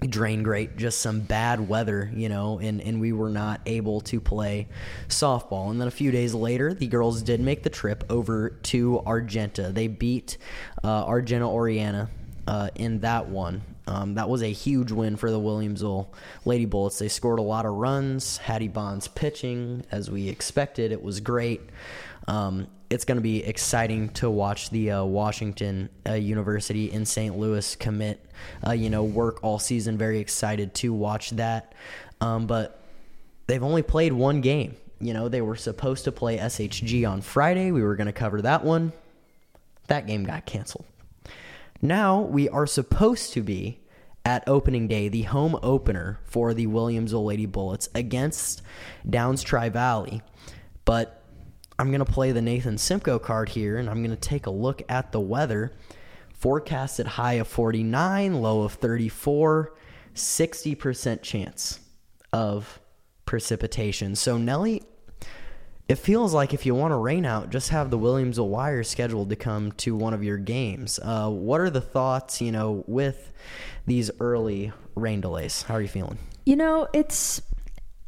drain 0.00 0.42
great, 0.42 0.76
just 0.76 1.00
some 1.00 1.20
bad 1.20 1.68
weather, 1.68 2.10
you 2.14 2.28
know, 2.28 2.58
and, 2.58 2.80
and 2.80 3.00
we 3.00 3.12
were 3.12 3.30
not 3.30 3.60
able 3.66 4.00
to 4.02 4.20
play 4.20 4.68
softball. 5.08 5.70
And 5.70 5.80
then 5.80 5.88
a 5.88 5.92
few 5.92 6.10
days 6.10 6.34
later, 6.34 6.74
the 6.74 6.86
girls 6.86 7.22
did 7.22 7.40
make 7.40 7.62
the 7.62 7.70
trip 7.70 8.04
over 8.10 8.50
to 8.64 9.00
Argenta. 9.06 9.72
They 9.72 9.88
beat 9.88 10.36
uh, 10.84 11.04
Argenta 11.06 11.46
Oreana 11.46 12.08
uh, 12.46 12.68
in 12.74 13.00
that 13.00 13.28
one. 13.28 13.62
Um, 13.86 14.14
that 14.14 14.28
was 14.28 14.42
a 14.42 14.52
huge 14.52 14.90
win 14.90 15.16
for 15.16 15.30
the 15.30 15.38
Williamsville 15.38 16.08
Lady 16.44 16.64
Bullets. 16.64 16.98
They 16.98 17.08
scored 17.08 17.38
a 17.38 17.42
lot 17.42 17.66
of 17.66 17.74
runs. 17.74 18.38
Hattie 18.38 18.68
Bonds 18.68 19.08
pitching, 19.08 19.84
as 19.90 20.10
we 20.10 20.28
expected. 20.28 20.92
It 20.92 21.02
was 21.02 21.20
great. 21.20 21.60
Um, 22.26 22.66
it's 22.90 23.04
going 23.04 23.16
to 23.16 23.22
be 23.22 23.44
exciting 23.44 24.10
to 24.10 24.30
watch 24.30 24.70
the 24.70 24.92
uh, 24.92 25.04
Washington 25.04 25.88
uh, 26.08 26.14
University 26.14 26.90
in 26.90 27.04
St. 27.04 27.36
Louis 27.36 27.76
commit, 27.76 28.24
uh, 28.66 28.72
you 28.72 28.90
know, 28.90 29.04
work 29.04 29.42
all 29.42 29.58
season. 29.58 29.98
Very 29.98 30.18
excited 30.18 30.74
to 30.74 30.92
watch 30.92 31.30
that. 31.30 31.74
Um, 32.20 32.46
but 32.46 32.80
they've 33.46 33.62
only 33.62 33.82
played 33.82 34.12
one 34.12 34.40
game. 34.40 34.76
You 35.00 35.14
know, 35.14 35.28
they 35.28 35.42
were 35.42 35.56
supposed 35.56 36.04
to 36.04 36.12
play 36.12 36.38
SHG 36.38 37.08
on 37.08 37.20
Friday. 37.20 37.70
We 37.70 37.82
were 37.82 37.96
going 37.96 38.06
to 38.06 38.12
cover 38.12 38.42
that 38.42 38.64
one. 38.64 38.92
That 39.88 40.06
game 40.06 40.24
got 40.24 40.46
canceled. 40.46 40.86
Now 41.82 42.20
we 42.20 42.48
are 42.48 42.66
supposed 42.66 43.32
to 43.34 43.42
be 43.42 43.80
at 44.24 44.42
opening 44.48 44.88
day, 44.88 45.08
the 45.08 45.22
home 45.22 45.56
opener 45.62 46.18
for 46.24 46.52
the 46.52 46.66
Williamsville 46.66 47.24
Lady 47.24 47.46
Bullets 47.46 47.88
against 47.94 48.60
Downs 49.08 49.42
Tri 49.42 49.68
Valley. 49.68 50.20
But 50.84 51.22
I'm 51.78 51.90
going 51.90 52.04
to 52.04 52.10
play 52.10 52.32
the 52.32 52.42
Nathan 52.42 52.78
Simcoe 52.78 53.18
card 53.18 53.50
here, 53.50 53.76
and 53.76 53.88
I'm 53.88 54.02
going 54.02 54.10
to 54.10 54.16
take 54.16 54.46
a 54.46 54.50
look 54.50 54.82
at 54.88 55.12
the 55.12 55.20
weather. 55.20 55.72
Forecasted 56.32 57.06
high 57.06 57.34
of 57.34 57.48
49, 57.48 58.34
low 58.42 58.62
of 58.62 58.72
34, 58.74 59.74
60% 60.14 61.22
chance 61.22 61.80
of 62.32 62.80
precipitation. 63.26 64.16
So 64.16 64.38
Nellie, 64.38 64.82
it 65.88 65.96
feels 65.96 66.34
like 66.34 66.52
if 66.52 66.66
you 66.66 66.74
want 66.74 66.92
a 66.92 66.96
rain 66.96 67.24
out, 67.24 67.50
just 67.50 67.68
have 67.70 67.90
the 67.90 67.98
Williamsville 67.98 68.48
Wire 68.48 68.82
scheduled 68.82 69.30
to 69.30 69.36
come 69.36 69.72
to 69.72 69.94
one 69.94 70.14
of 70.14 70.24
your 70.24 70.36
games. 70.36 70.98
Uh, 71.00 71.28
what 71.28 71.60
are 71.60 71.70
the 71.70 71.80
thoughts, 71.80 72.40
you 72.40 72.50
know, 72.50 72.84
with 72.86 73.32
these 73.86 74.10
early 74.18 74.72
rain 74.96 75.20
delays? 75.20 75.62
How 75.62 75.74
are 75.74 75.80
you 75.80 75.88
feeling? 75.88 76.18
You 76.44 76.56
know, 76.56 76.88
it's 76.92 77.40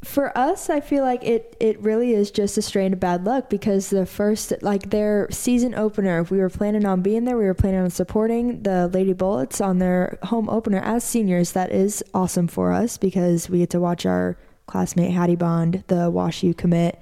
for 0.04 0.37
us, 0.38 0.70
I 0.70 0.80
feel 0.80 1.02
like 1.02 1.25
it 1.25 1.56
it 1.58 1.80
really 1.80 2.14
is 2.14 2.30
just 2.30 2.56
a 2.56 2.62
strain 2.62 2.92
of 2.92 3.00
bad 3.00 3.25
luck 3.25 3.50
because 3.50 3.90
the 3.90 4.06
first 4.06 4.52
like 4.62 4.90
their 4.90 5.28
season 5.30 5.75
opener, 5.75 6.20
if 6.20 6.30
we 6.30 6.38
were 6.38 6.49
planning 6.49 6.87
on 6.87 7.02
being 7.02 7.25
there. 7.25 7.37
We 7.37 7.47
were 7.47 7.54
planning 7.54 7.80
on 7.80 7.90
supporting 7.90 8.62
the 8.62 8.88
Lady 8.88 9.12
Bullets 9.12 9.61
on 9.61 9.78
their 9.78 10.18
home 10.25 10.49
opener 10.49 10.78
as 10.78 11.02
seniors. 11.02 11.52
That 11.52 11.73
is 11.73 12.04
awesome 12.14 12.49
for 12.49 12.73
us 12.73 12.97
because 12.97 13.49
we 13.50 13.58
get 13.58 13.70
to 13.70 13.80
watch 13.80 14.06
our 14.06 14.37
classmate 14.66 15.12
Hattie 15.12 15.37
Bond, 15.37 15.82
the 15.88 16.11
Wash 16.11 16.42
U 16.42 16.54
commit, 16.54 17.00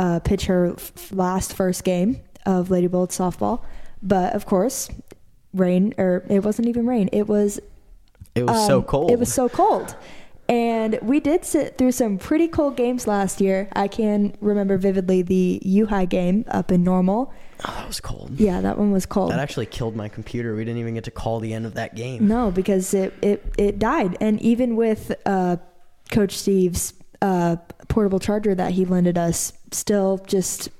uh, 0.00 0.18
pitch 0.20 0.46
her 0.46 0.72
f- 0.72 1.12
last 1.12 1.52
first 1.54 1.84
game 1.84 2.20
of 2.46 2.70
Lady 2.70 2.86
Bullets 2.86 3.18
softball. 3.18 3.62
But 4.02 4.34
of 4.34 4.46
course, 4.46 4.88
rain 5.52 5.92
or 5.98 6.24
it 6.28 6.42
wasn't 6.42 6.68
even 6.68 6.86
rain. 6.86 7.10
It 7.12 7.28
was 7.28 7.60
It 8.34 8.46
was 8.46 8.66
so 8.66 8.78
um, 8.78 8.84
cold. 8.84 9.10
It 9.10 9.18
was 9.18 9.32
so 9.32 9.48
cold. 9.48 9.94
And 10.48 10.98
we 11.02 11.20
did 11.20 11.44
sit 11.44 11.78
through 11.78 11.92
some 11.92 12.18
pretty 12.18 12.48
cold 12.48 12.76
games 12.76 13.06
last 13.06 13.40
year. 13.40 13.68
I 13.72 13.86
can 13.86 14.34
remember 14.40 14.78
vividly 14.78 15.22
the 15.22 15.60
U 15.62 15.86
High 15.86 16.06
game 16.06 16.44
up 16.48 16.72
in 16.72 16.82
Normal. 16.82 17.32
Oh, 17.64 17.72
that 17.76 17.86
was 17.86 18.00
cold. 18.00 18.40
Yeah, 18.40 18.60
that 18.62 18.78
one 18.78 18.90
was 18.90 19.06
cold. 19.06 19.30
That 19.30 19.38
actually 19.38 19.66
killed 19.66 19.94
my 19.94 20.08
computer. 20.08 20.56
We 20.56 20.64
didn't 20.64 20.80
even 20.80 20.94
get 20.94 21.04
to 21.04 21.10
call 21.12 21.40
the 21.40 21.52
end 21.52 21.66
of 21.66 21.74
that 21.74 21.94
game. 21.94 22.26
No, 22.26 22.50
because 22.50 22.94
it, 22.94 23.12
it, 23.22 23.54
it 23.58 23.78
died. 23.78 24.16
And 24.20 24.40
even 24.40 24.76
with 24.76 25.12
uh, 25.26 25.58
Coach 26.10 26.38
Steve's 26.38 26.94
uh, 27.22 27.56
portable 27.90 28.18
charger 28.18 28.54
that 28.54 28.72
he 28.72 28.84
lended 28.84 29.18
us, 29.18 29.52
still 29.72 30.18
just, 30.26 30.70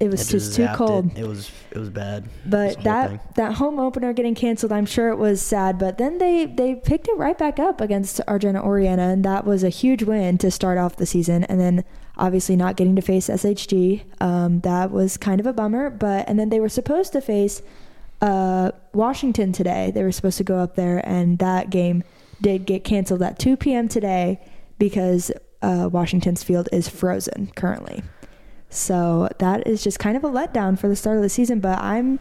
it 0.00 0.10
was 0.10 0.28
It 0.28 0.32
just 0.32 0.56
too 0.56 0.66
cold. 0.74 1.12
It. 1.12 1.18
it 1.18 1.28
was 1.28 1.50
it 1.70 1.78
was 1.78 1.90
bad. 1.90 2.28
But 2.46 2.82
that 2.82 3.34
that 3.36 3.54
home 3.54 3.78
opener 3.78 4.12
getting 4.12 4.34
canceled, 4.34 4.72
I'm 4.72 4.86
sure 4.86 5.10
it 5.10 5.18
was 5.18 5.40
sad. 5.40 5.78
But 5.78 5.98
then 5.98 6.18
they 6.18 6.46
they 6.46 6.74
picked 6.74 7.06
it 7.06 7.16
right 7.16 7.38
back 7.38 7.60
up 7.60 7.80
against 7.80 8.20
Argenta 8.26 8.60
Oreana, 8.60 9.12
and 9.12 9.24
that 9.24 9.44
was 9.44 9.62
a 9.62 9.68
huge 9.68 10.02
win 10.02 10.38
to 10.38 10.50
start 10.50 10.78
off 10.78 10.96
the 10.96 11.06
season. 11.06 11.44
And 11.44 11.60
then 11.60 11.84
obviously 12.16 12.56
not 12.56 12.76
getting 12.76 12.96
to 12.96 13.02
face 13.02 13.28
SHG, 13.28 14.04
um, 14.20 14.60
that 14.60 14.90
was 14.90 15.16
kind 15.16 15.40
of 15.40 15.46
a 15.46 15.52
bummer. 15.52 15.90
But 15.90 16.28
and 16.28 16.38
then 16.38 16.48
they 16.48 16.60
were 16.60 16.68
supposed 16.68 17.12
to 17.12 17.20
face 17.20 17.62
uh, 18.20 18.72
Washington 18.92 19.52
today. 19.52 19.92
They 19.94 20.02
were 20.02 20.12
supposed 20.12 20.38
to 20.38 20.44
go 20.44 20.58
up 20.58 20.74
there, 20.74 21.06
and 21.08 21.38
that 21.38 21.70
game 21.70 22.02
did 22.40 22.66
get 22.66 22.82
canceled 22.82 23.22
at 23.22 23.38
2 23.38 23.56
p.m. 23.56 23.88
today 23.88 24.40
because 24.78 25.30
uh, 25.64 25.88
Washington's 25.88 26.42
field 26.42 26.68
is 26.72 26.88
frozen 26.88 27.50
currently. 27.56 28.02
So 28.68 29.28
that 29.38 29.66
is 29.66 29.82
just 29.82 29.98
kind 29.98 30.16
of 30.16 30.24
a 30.24 30.28
letdown 30.28 30.78
for 30.78 30.88
the 30.88 30.96
start 30.96 31.16
of 31.16 31.22
the 31.22 31.28
season. 31.28 31.60
But 31.60 31.78
I'm 31.78 32.18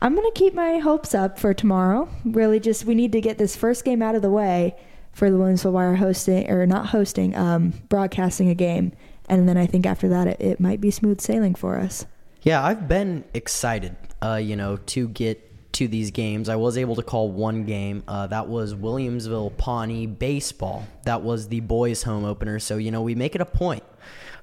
I'm 0.00 0.14
gonna 0.14 0.30
keep 0.34 0.54
my 0.54 0.78
hopes 0.78 1.14
up 1.14 1.38
for 1.38 1.52
tomorrow. 1.54 2.08
Really, 2.24 2.60
just 2.60 2.84
we 2.84 2.94
need 2.94 3.12
to 3.12 3.20
get 3.20 3.38
this 3.38 3.56
first 3.56 3.84
game 3.84 4.02
out 4.02 4.14
of 4.14 4.22
the 4.22 4.30
way 4.30 4.76
for 5.12 5.30
the 5.30 5.36
Williamsville 5.36 5.72
Wire 5.72 5.96
hosting 5.96 6.50
or 6.50 6.66
not 6.66 6.86
hosting, 6.86 7.34
um, 7.34 7.72
broadcasting 7.88 8.50
a 8.50 8.54
game, 8.54 8.92
and 9.28 9.48
then 9.48 9.56
I 9.56 9.66
think 9.66 9.86
after 9.86 10.08
that 10.10 10.26
it, 10.26 10.40
it 10.40 10.60
might 10.60 10.80
be 10.80 10.90
smooth 10.90 11.20
sailing 11.20 11.54
for 11.54 11.78
us. 11.78 12.04
Yeah, 12.42 12.62
I've 12.62 12.86
been 12.86 13.24
excited, 13.34 13.96
uh, 14.22 14.36
you 14.36 14.54
know, 14.54 14.76
to 14.76 15.08
get 15.08 15.45
to 15.76 15.88
these 15.88 16.10
games. 16.10 16.48
I 16.48 16.56
was 16.56 16.78
able 16.78 16.96
to 16.96 17.02
call 17.02 17.30
one 17.30 17.64
game. 17.64 18.02
Uh, 18.08 18.26
that 18.28 18.48
was 18.48 18.74
Williamsville 18.74 19.56
Pawnee 19.58 20.06
baseball. 20.06 20.86
That 21.04 21.22
was 21.22 21.48
the 21.48 21.60
boys' 21.60 22.02
home 22.02 22.24
opener. 22.24 22.58
So 22.58 22.78
you 22.78 22.90
know, 22.90 23.02
we 23.02 23.14
make 23.14 23.34
it 23.34 23.40
a 23.40 23.46
point 23.46 23.84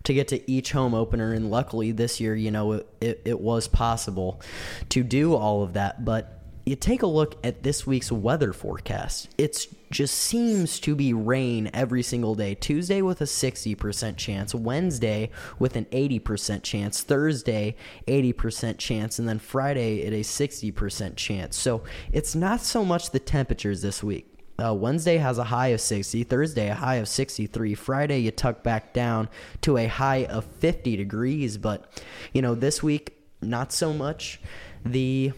to 0.03 0.13
get 0.13 0.27
to 0.27 0.51
each 0.51 0.71
home 0.71 0.93
opener, 0.93 1.33
and 1.33 1.49
luckily 1.49 1.91
this 1.91 2.19
year, 2.19 2.35
you 2.35 2.51
know, 2.51 2.73
it, 2.73 2.87
it, 3.01 3.21
it 3.25 3.39
was 3.39 3.67
possible 3.67 4.41
to 4.89 5.03
do 5.03 5.33
all 5.33 5.63
of 5.63 5.73
that. 5.73 6.05
But 6.05 6.42
you 6.65 6.75
take 6.75 7.01
a 7.01 7.07
look 7.07 7.35
at 7.43 7.63
this 7.63 7.85
week's 7.85 8.11
weather 8.11 8.53
forecast. 8.53 9.29
It 9.37 9.67
just 9.91 10.15
seems 10.15 10.79
to 10.81 10.95
be 10.95 11.13
rain 11.13 11.69
every 11.73 12.03
single 12.03 12.35
day. 12.35 12.55
Tuesday 12.55 13.01
with 13.01 13.19
a 13.21 13.25
60% 13.25 14.15
chance, 14.15 14.55
Wednesday 14.55 15.29
with 15.59 15.75
an 15.75 15.85
80% 15.85 16.63
chance, 16.63 17.01
Thursday 17.01 17.75
80% 18.07 18.77
chance, 18.77 19.19
and 19.19 19.27
then 19.27 19.39
Friday 19.39 20.05
at 20.05 20.13
a 20.13 20.21
60% 20.21 21.15
chance. 21.17 21.57
So 21.57 21.83
it's 22.11 22.33
not 22.33 22.61
so 22.61 22.85
much 22.85 23.11
the 23.11 23.19
temperatures 23.19 23.81
this 23.81 24.01
week. 24.01 24.29
Uh, 24.63 24.73
Wednesday 24.73 25.17
has 25.17 25.39
a 25.39 25.43
high 25.43 25.69
of 25.69 25.81
60, 25.81 26.23
Thursday 26.23 26.69
a 26.69 26.75
high 26.75 26.95
of 26.95 27.07
63, 27.07 27.73
Friday 27.73 28.19
you 28.19 28.31
tuck 28.31 28.63
back 28.63 28.93
down 28.93 29.27
to 29.61 29.77
a 29.77 29.87
high 29.87 30.25
of 30.25 30.45
50 30.45 30.95
degrees. 30.95 31.57
But, 31.57 32.01
you 32.33 32.41
know, 32.41 32.55
this 32.55 32.81
week, 32.81 33.17
not 33.41 33.73
so 33.73 33.91
much. 33.93 34.39
The 34.85 35.33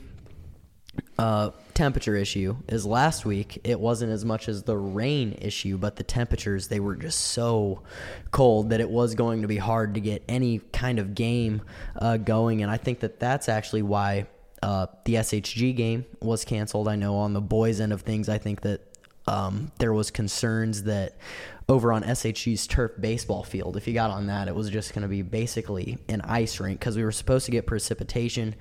uh, 1.17 1.51
temperature 1.73 2.15
issue 2.15 2.55
is 2.67 2.85
last 2.85 3.25
week 3.25 3.59
it 3.63 3.79
wasn't 3.79 4.11
as 4.11 4.23
much 4.23 4.47
as 4.47 4.63
the 4.63 4.77
rain 4.77 5.37
issue 5.41 5.77
but 5.77 5.95
the 5.97 6.03
temperatures 6.03 6.67
they 6.67 6.79
were 6.79 6.95
just 6.95 7.19
so 7.19 7.81
cold 8.31 8.69
that 8.69 8.79
it 8.79 8.89
was 8.89 9.13
going 9.15 9.41
to 9.41 9.47
be 9.47 9.57
hard 9.57 9.93
to 9.93 9.99
get 9.99 10.23
any 10.27 10.59
kind 10.71 10.99
of 10.99 11.13
game 11.13 11.61
uh, 11.97 12.17
going 12.17 12.61
and 12.61 12.71
i 12.71 12.77
think 12.77 12.99
that 13.01 13.19
that's 13.19 13.49
actually 13.49 13.81
why 13.81 14.25
uh, 14.63 14.87
the 15.03 15.15
shg 15.15 15.75
game 15.75 16.05
was 16.21 16.45
canceled 16.45 16.87
i 16.87 16.95
know 16.95 17.17
on 17.17 17.33
the 17.33 17.41
boys 17.41 17.81
end 17.81 17.91
of 17.91 18.01
things 18.01 18.29
i 18.29 18.37
think 18.37 18.61
that 18.61 18.81
um, 19.27 19.71
there 19.79 19.91
was 19.91 20.11
concerns 20.11 20.83
that 20.83 21.15
over 21.67 21.91
on 21.91 22.03
SHG's 22.03 22.67
turf 22.67 22.91
baseball 22.99 23.43
field, 23.43 23.75
if 23.75 23.87
you 23.87 23.93
got 23.93 24.11
on 24.11 24.27
that, 24.27 24.47
it 24.47 24.53
was 24.53 24.69
just 24.69 24.93
going 24.93 25.01
to 25.01 25.07
be 25.07 25.23
basically 25.23 25.97
an 26.07 26.21
ice 26.21 26.59
rink 26.59 26.79
because 26.79 26.95
we 26.95 27.03
were 27.03 27.11
supposed 27.11 27.45
to 27.45 27.51
get 27.51 27.65
precipitation. 27.65 28.53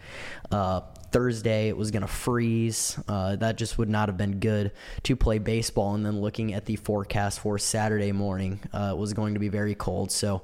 Uh, 0.51 0.81
Thursday 1.15 1.69
it 1.69 1.77
was 1.77 1.93
going 1.93 2.03
to 2.03 2.09
freeze. 2.09 2.99
Uh, 3.07 3.37
that 3.37 3.57
just 3.57 3.79
would 3.79 3.89
not 3.89 4.09
have 4.09 4.17
been 4.17 4.41
good 4.41 4.73
to 5.05 5.15
play 5.15 5.39
baseball. 5.39 5.95
And 5.95 6.05
then 6.05 6.21
looking 6.21 6.53
at 6.53 6.65
the 6.65 6.75
forecast 6.75 7.39
for 7.39 7.57
Saturday 7.57 8.11
morning, 8.11 8.59
uh, 8.73 8.91
it 8.95 8.99
was 8.99 9.13
going 9.13 9.35
to 9.35 9.39
be 9.39 9.49
very 9.49 9.77
cold. 9.77 10.11
So 10.11 10.43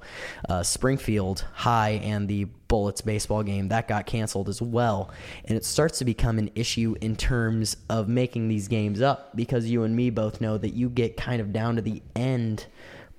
uh, 0.48 0.62
Springfield 0.62 1.44
High 1.54 2.00
and 2.04 2.28
the 2.28 2.44
Bullets 2.68 3.00
baseball 3.00 3.42
game 3.42 3.66
that 3.70 3.88
got 3.88 4.06
canceled 4.06 4.48
as 4.48 4.62
well. 4.62 5.10
And 5.44 5.58
it 5.58 5.64
starts 5.64 5.98
to 5.98 6.04
become 6.04 6.38
an 6.38 6.52
issue 6.54 6.94
in 7.00 7.16
terms 7.16 7.76
of 7.88 8.06
making 8.08 8.46
these 8.46 8.68
games 8.68 9.02
up 9.02 9.34
because 9.34 9.66
you 9.68 9.82
and 9.82 9.96
me 9.96 10.10
both 10.10 10.40
know 10.40 10.56
that 10.56 10.70
you 10.70 10.88
get 10.88 11.16
kind 11.16 11.40
of 11.40 11.52
down 11.52 11.74
to 11.74 11.82
the 11.82 12.00
end 12.14 12.66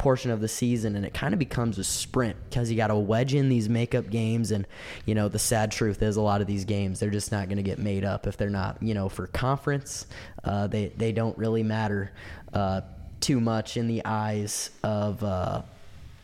portion 0.02 0.32
of 0.32 0.42
the 0.42 0.48
season 0.48 0.96
and 0.96 1.06
it 1.06 1.14
kind 1.14 1.32
of 1.32 1.38
becomes 1.38 1.78
a 1.78 1.84
sprint 1.84 2.36
because 2.50 2.72
you 2.72 2.76
got 2.76 2.88
to 2.88 2.96
wedge 2.96 3.36
in 3.36 3.50
these 3.50 3.70
makeup 3.70 4.10
games 4.10 4.50
and 4.50 4.66
you 5.06 5.14
know 5.14 5.28
the 5.28 5.38
sad 5.38 5.72
truth 5.72 6.02
is 6.02 6.16
a 6.16 6.22
lot 6.22 6.42
of 6.42 6.48
these 6.48 6.66
games 6.66 7.00
they're 7.00 7.12
just 7.12 7.32
not 7.32 7.48
going 7.48 7.58
to 7.58 7.64
get 7.64 7.78
made 7.78 8.04
up 8.04 8.26
if 8.26 8.36
they're 8.36 8.50
not 8.50 8.82
you 8.82 8.96
know 8.96 9.08
for 9.08 9.28
conference. 9.28 10.08
Uh, 10.44 10.66
they 10.66 10.88
they 10.98 11.12
don't 11.12 11.38
really 11.38 11.62
matter 11.62 12.12
uh, 12.52 12.82
too 13.20 13.40
much 13.40 13.78
in 13.78 13.88
the 13.88 14.02
eyes 14.04 14.72
of 14.82 15.24
uh, 15.24 15.62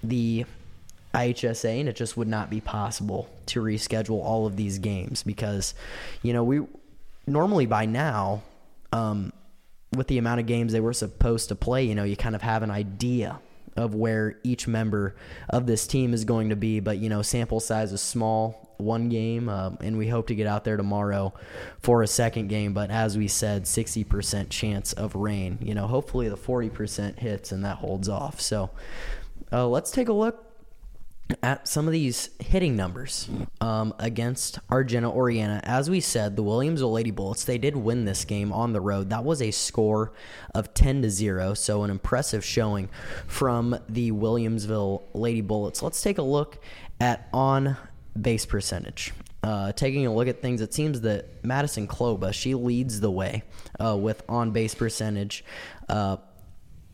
the 0.03 0.43
IHSA 1.13 1.79
and 1.79 1.87
it 1.87 1.95
just 1.95 2.17
would 2.17 2.27
not 2.27 2.49
be 2.49 2.59
possible 2.59 3.29
to 3.45 3.61
reschedule 3.61 4.23
all 4.23 4.47
of 4.47 4.55
these 4.55 4.79
games 4.79 5.21
because 5.21 5.75
you 6.23 6.33
know 6.33 6.43
we 6.43 6.61
normally 7.27 7.67
by 7.67 7.85
now 7.85 8.41
um, 8.91 9.31
with 9.95 10.07
the 10.07 10.17
amount 10.17 10.39
of 10.39 10.47
games 10.47 10.73
they 10.73 10.79
were 10.79 10.93
supposed 10.93 11.49
to 11.49 11.55
play 11.55 11.83
you 11.83 11.93
know 11.93 12.03
you 12.03 12.15
kind 12.15 12.35
of 12.35 12.41
have 12.41 12.63
an 12.63 12.71
idea 12.71 13.39
of 13.77 13.95
where 13.95 14.39
each 14.43 14.67
member 14.67 15.15
of 15.49 15.65
this 15.67 15.87
team 15.87 16.13
is 16.13 16.25
going 16.25 16.49
to 16.49 16.55
be 16.55 16.79
but 16.79 16.97
you 16.97 17.07
know 17.07 17.21
sample 17.21 17.59
size 17.59 17.93
is 17.93 18.01
small 18.01 18.63
one 18.77 19.09
game 19.09 19.49
um, 19.49 19.77
and 19.81 19.97
we 19.97 20.07
hope 20.07 20.27
to 20.27 20.35
get 20.35 20.45
out 20.45 20.63
there 20.63 20.77
tomorrow 20.77 21.33
for 21.79 22.03
a 22.03 22.07
second 22.07 22.47
game 22.47 22.73
but 22.73 22.91
as 22.91 23.17
we 23.17 23.27
said 23.27 23.63
60% 23.63 24.49
chance 24.49 24.93
of 24.93 25.15
rain. 25.15 25.57
You 25.61 25.75
know 25.75 25.87
hopefully 25.87 26.29
the 26.29 26.37
40% 26.37 27.19
hits 27.19 27.51
and 27.51 27.63
that 27.65 27.77
holds 27.77 28.09
off. 28.09 28.41
So 28.41 28.71
uh, 29.51 29.67
let's 29.67 29.91
take 29.91 30.09
a 30.09 30.13
look 30.13 30.46
at 31.43 31.67
some 31.67 31.87
of 31.87 31.91
these 31.91 32.29
hitting 32.39 32.75
numbers 32.75 33.29
um, 33.59 33.93
against 33.99 34.59
Argenta 34.71 35.09
Oreana. 35.09 35.59
As 35.63 35.89
we 35.89 35.99
said, 35.99 36.35
the 36.35 36.43
Williamsville 36.43 36.93
Lady 36.93 37.11
Bullets 37.11 37.43
they 37.43 37.57
did 37.57 37.75
win 37.75 38.05
this 38.05 38.25
game 38.25 38.53
on 38.53 38.73
the 38.73 38.81
road. 38.81 39.09
That 39.09 39.23
was 39.23 39.41
a 39.41 39.51
score 39.51 40.13
of 40.55 40.73
ten 40.73 41.01
to 41.01 41.09
zero, 41.09 41.53
so 41.53 41.83
an 41.83 41.89
impressive 41.89 42.45
showing 42.45 42.89
from 43.27 43.77
the 43.89 44.11
Williamsville 44.11 45.03
Lady 45.13 45.41
Bullets. 45.41 45.83
Let's 45.83 46.01
take 46.01 46.17
a 46.17 46.23
look 46.23 46.59
at 46.99 47.27
on 47.33 47.77
base 48.19 48.45
percentage. 48.45 49.13
Uh, 49.43 49.71
taking 49.71 50.05
a 50.07 50.13
look 50.13 50.27
at 50.27 50.41
things, 50.41 50.61
it 50.61 50.73
seems 50.73 51.01
that 51.01 51.43
Madison 51.45 51.87
Kloba 51.87 52.33
she 52.33 52.55
leads 52.55 52.99
the 52.99 53.11
way 53.11 53.43
uh, 53.79 53.95
with 53.95 54.23
on 54.27 54.51
base 54.51 54.75
percentage. 54.75 55.45
Uh, 55.87 56.17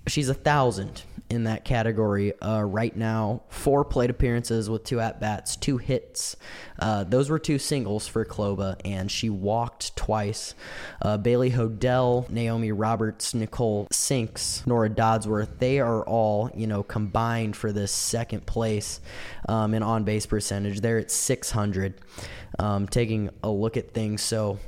she's 0.07 0.29
a 0.29 0.33
thousand 0.33 1.03
in 1.29 1.45
that 1.45 1.65
category 1.65 2.39
uh, 2.41 2.61
right 2.61 2.95
now. 2.95 3.41
Four 3.49 3.83
plate 3.83 4.09
appearances 4.09 4.69
with 4.69 4.83
two 4.83 4.99
at 4.99 5.19
bats, 5.19 5.55
two 5.55 5.77
hits. 5.77 6.35
Uh, 6.77 7.03
those 7.03 7.29
were 7.29 7.39
two 7.39 7.57
singles 7.57 8.07
for 8.07 8.23
Kloba, 8.23 8.79
and 8.85 9.09
she 9.09 9.29
walked 9.29 9.95
twice. 9.95 10.53
Uh, 11.01 11.17
Bailey 11.17 11.51
Hodell, 11.51 12.29
Naomi 12.29 12.71
Roberts, 12.71 13.33
Nicole 13.33 13.87
Sinks, 13.91 14.65
Nora 14.65 14.89
Dodsworth, 14.89 15.59
they 15.59 15.79
are 15.79 16.03
all, 16.03 16.51
you 16.55 16.67
know, 16.67 16.83
combined 16.83 17.55
for 17.55 17.71
this 17.71 17.91
second 17.91 18.45
place 18.45 19.01
um, 19.49 19.73
in 19.73 19.81
on 19.83 20.03
base 20.03 20.25
percentage. 20.25 20.81
They're 20.81 20.99
at 20.99 21.11
600. 21.11 21.95
Um, 22.59 22.87
taking 22.87 23.31
a 23.41 23.49
look 23.49 23.77
at 23.77 23.93
things. 23.93 24.21
So 24.21 24.59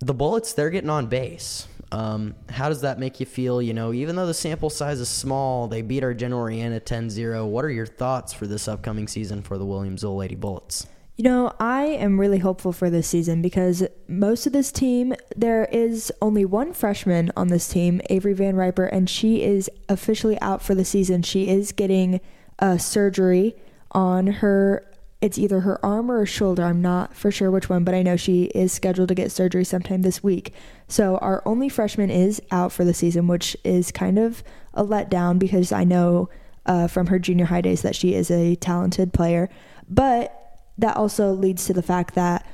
the 0.00 0.14
Bullets, 0.14 0.54
they're 0.54 0.70
getting 0.70 0.90
on 0.90 1.06
base. 1.06 1.66
Um, 1.90 2.34
how 2.48 2.68
does 2.68 2.82
that 2.82 2.98
make 2.98 3.20
you 3.20 3.26
feel? 3.26 3.62
You 3.62 3.74
know, 3.74 3.92
even 3.92 4.16
though 4.16 4.26
the 4.26 4.34
sample 4.34 4.70
size 4.70 5.00
is 5.00 5.08
small, 5.08 5.68
they 5.68 5.82
beat 5.82 6.02
Argenta 6.02 6.36
Oreana 6.36 6.84
10 6.84 7.10
0. 7.10 7.46
What 7.46 7.64
are 7.64 7.70
your 7.70 7.86
thoughts 7.86 8.32
for 8.32 8.46
this 8.46 8.68
upcoming 8.68 9.08
season 9.08 9.42
for 9.42 9.58
the 9.58 9.64
Williamsville 9.64 10.16
Lady 10.16 10.34
Bullets? 10.34 10.86
You 11.16 11.24
know, 11.24 11.52
I 11.58 11.82
am 11.82 12.20
really 12.20 12.38
hopeful 12.38 12.72
for 12.72 12.90
this 12.90 13.08
season 13.08 13.42
because 13.42 13.82
most 14.06 14.46
of 14.46 14.52
this 14.52 14.70
team, 14.70 15.14
there 15.34 15.64
is 15.64 16.12
only 16.22 16.44
one 16.44 16.72
freshman 16.72 17.32
on 17.36 17.48
this 17.48 17.66
team, 17.66 18.00
Avery 18.08 18.34
Van 18.34 18.54
Riper, 18.54 18.84
and 18.84 19.10
she 19.10 19.42
is 19.42 19.68
officially 19.88 20.40
out 20.40 20.62
for 20.62 20.76
the 20.76 20.84
season. 20.84 21.22
She 21.22 21.48
is 21.48 21.72
getting 21.72 22.20
a 22.60 22.78
surgery 22.78 23.56
on 23.90 24.28
her 24.28 24.84
it's 25.20 25.38
either 25.38 25.60
her 25.60 25.84
arm 25.84 26.10
or 26.10 26.18
her 26.18 26.26
shoulder. 26.26 26.64
I'm 26.64 26.80
not 26.80 27.14
for 27.14 27.30
sure 27.30 27.50
which 27.50 27.68
one, 27.68 27.82
but 27.82 27.94
I 27.94 28.02
know 28.02 28.16
she 28.16 28.44
is 28.54 28.72
scheduled 28.72 29.08
to 29.08 29.14
get 29.14 29.32
surgery 29.32 29.64
sometime 29.64 30.02
this 30.02 30.22
week. 30.22 30.52
So 30.86 31.16
our 31.18 31.42
only 31.44 31.68
freshman 31.68 32.10
is 32.10 32.40
out 32.50 32.72
for 32.72 32.84
the 32.84 32.94
season, 32.94 33.26
which 33.26 33.56
is 33.64 33.90
kind 33.90 34.18
of 34.18 34.44
a 34.74 34.84
letdown 34.84 35.38
because 35.38 35.72
I 35.72 35.84
know 35.84 36.28
uh, 36.66 36.86
from 36.86 37.08
her 37.08 37.18
junior 37.18 37.46
high 37.46 37.62
days 37.62 37.82
that 37.82 37.96
she 37.96 38.14
is 38.14 38.30
a 38.30 38.54
talented 38.56 39.12
player. 39.12 39.48
But 39.88 40.34
that 40.78 40.96
also 40.96 41.32
leads 41.32 41.64
to 41.66 41.72
the 41.72 41.82
fact 41.82 42.14
that 42.14 42.46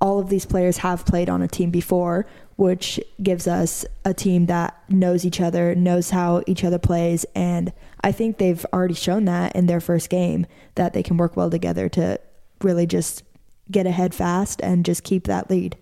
all 0.00 0.18
of 0.18 0.30
these 0.30 0.46
players 0.46 0.78
have 0.78 1.04
played 1.04 1.28
on 1.28 1.42
a 1.42 1.48
team 1.48 1.70
before, 1.70 2.24
which 2.58 2.98
gives 3.22 3.46
us 3.46 3.86
a 4.04 4.12
team 4.12 4.46
that 4.46 4.76
knows 4.88 5.24
each 5.24 5.40
other, 5.40 5.76
knows 5.76 6.10
how 6.10 6.42
each 6.48 6.64
other 6.64 6.78
plays, 6.78 7.24
and 7.32 7.72
I 8.00 8.10
think 8.10 8.38
they've 8.38 8.66
already 8.72 8.94
shown 8.94 9.26
that 9.26 9.54
in 9.54 9.66
their 9.66 9.80
first 9.80 10.10
game 10.10 10.44
that 10.74 10.92
they 10.92 11.04
can 11.04 11.16
work 11.16 11.36
well 11.36 11.50
together 11.50 11.88
to 11.90 12.18
really 12.60 12.84
just 12.84 13.22
get 13.70 13.86
ahead 13.86 14.12
fast 14.12 14.60
and 14.60 14.84
just 14.84 15.04
keep 15.04 15.28
that 15.28 15.48
lead. 15.48 15.76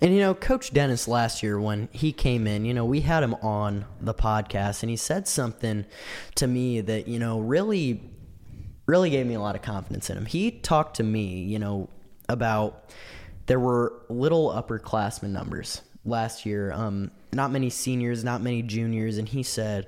And 0.00 0.14
you 0.14 0.20
know, 0.20 0.32
Coach 0.32 0.72
Dennis 0.72 1.06
last 1.06 1.42
year 1.42 1.60
when 1.60 1.90
he 1.92 2.10
came 2.10 2.46
in, 2.46 2.64
you 2.64 2.72
know, 2.72 2.86
we 2.86 3.02
had 3.02 3.22
him 3.22 3.34
on 3.34 3.84
the 4.00 4.14
podcast 4.14 4.82
and 4.82 4.88
he 4.88 4.96
said 4.96 5.28
something 5.28 5.84
to 6.36 6.46
me 6.46 6.80
that, 6.80 7.06
you 7.06 7.18
know, 7.18 7.38
really 7.38 8.00
really 8.86 9.10
gave 9.10 9.26
me 9.26 9.34
a 9.34 9.40
lot 9.40 9.56
of 9.56 9.62
confidence 9.62 10.08
in 10.08 10.16
him. 10.16 10.24
He 10.24 10.50
talked 10.50 10.96
to 10.96 11.02
me, 11.02 11.42
you 11.42 11.58
know, 11.58 11.90
about 12.30 12.90
there 13.46 13.60
were 13.60 14.02
little 14.08 14.50
upperclassmen 14.50 15.30
numbers 15.30 15.82
last 16.04 16.46
year. 16.46 16.72
Um, 16.72 17.10
not 17.32 17.50
many 17.50 17.70
seniors, 17.70 18.24
not 18.24 18.42
many 18.42 18.62
juniors, 18.62 19.18
and 19.18 19.28
he 19.28 19.42
said 19.42 19.86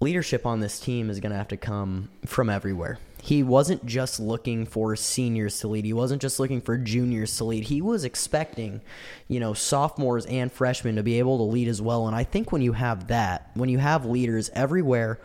leadership 0.00 0.44
on 0.44 0.60
this 0.60 0.78
team 0.78 1.08
is 1.08 1.20
going 1.20 1.32
to 1.32 1.38
have 1.38 1.48
to 1.48 1.56
come 1.56 2.10
from 2.26 2.50
everywhere. 2.50 2.98
He 3.22 3.42
wasn't 3.42 3.84
just 3.86 4.20
looking 4.20 4.66
for 4.66 4.94
seniors 4.94 5.58
to 5.60 5.68
lead. 5.68 5.84
He 5.84 5.92
wasn't 5.92 6.22
just 6.22 6.38
looking 6.38 6.60
for 6.60 6.76
juniors 6.76 7.36
to 7.38 7.44
lead. 7.44 7.64
He 7.64 7.80
was 7.80 8.04
expecting, 8.04 8.82
you 9.26 9.40
know, 9.40 9.52
sophomores 9.52 10.26
and 10.26 10.52
freshmen 10.52 10.96
to 10.96 11.02
be 11.02 11.18
able 11.18 11.38
to 11.38 11.44
lead 11.44 11.66
as 11.66 11.82
well. 11.82 12.06
And 12.06 12.14
I 12.14 12.22
think 12.22 12.52
when 12.52 12.62
you 12.62 12.72
have 12.72 13.08
that, 13.08 13.50
when 13.54 13.68
you 13.68 13.78
have 13.78 14.04
leaders 14.04 14.50
everywhere 14.54 15.18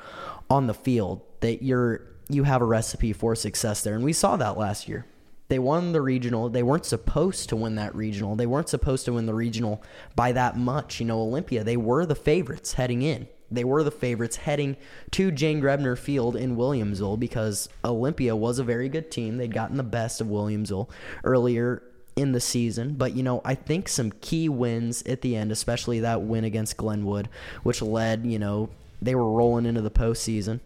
on 0.49 0.67
the 0.67 0.73
field, 0.73 1.21
that 1.41 1.63
you're 1.63 2.07
you 2.27 2.43
have 2.43 2.61
a 2.61 2.65
recipe 2.65 3.13
for 3.13 3.35
success 3.35 3.83
there. 3.83 3.93
And 3.93 4.03
we 4.03 4.13
saw 4.13 4.37
that 4.37 4.57
last 4.57 4.87
year. 4.87 5.05
They 5.51 5.59
won 5.59 5.91
the 5.91 5.99
regional. 5.99 6.47
They 6.47 6.63
weren't 6.63 6.85
supposed 6.85 7.49
to 7.49 7.57
win 7.57 7.75
that 7.75 7.93
regional. 7.93 8.37
They 8.37 8.45
weren't 8.45 8.69
supposed 8.69 9.03
to 9.03 9.11
win 9.11 9.25
the 9.25 9.33
regional 9.33 9.83
by 10.15 10.31
that 10.31 10.57
much. 10.57 11.01
You 11.01 11.05
know, 11.05 11.19
Olympia, 11.19 11.61
they 11.61 11.75
were 11.75 12.05
the 12.05 12.15
favorites 12.15 12.71
heading 12.71 13.01
in. 13.01 13.27
They 13.51 13.65
were 13.65 13.83
the 13.83 13.91
favorites 13.91 14.37
heading 14.37 14.77
to 15.11 15.29
Jane 15.29 15.61
Grebner 15.61 15.97
Field 15.97 16.37
in 16.37 16.55
Williamsville 16.55 17.19
because 17.19 17.67
Olympia 17.83 18.33
was 18.33 18.59
a 18.59 18.63
very 18.63 18.87
good 18.87 19.11
team. 19.11 19.35
They'd 19.35 19.53
gotten 19.53 19.75
the 19.75 19.83
best 19.83 20.21
of 20.21 20.27
Williamsville 20.27 20.89
earlier 21.25 21.83
in 22.15 22.31
the 22.31 22.39
season. 22.39 22.93
But, 22.93 23.13
you 23.17 23.21
know, 23.21 23.41
I 23.43 23.55
think 23.55 23.89
some 23.89 24.13
key 24.21 24.47
wins 24.47 25.03
at 25.03 25.19
the 25.19 25.35
end, 25.35 25.51
especially 25.51 25.99
that 25.99 26.21
win 26.21 26.45
against 26.45 26.77
Glenwood, 26.77 27.27
which 27.63 27.81
led, 27.81 28.25
you 28.25 28.39
know, 28.39 28.69
they 29.01 29.15
were 29.15 29.29
rolling 29.29 29.65
into 29.65 29.81
the 29.81 29.91
postseason. 29.91 30.61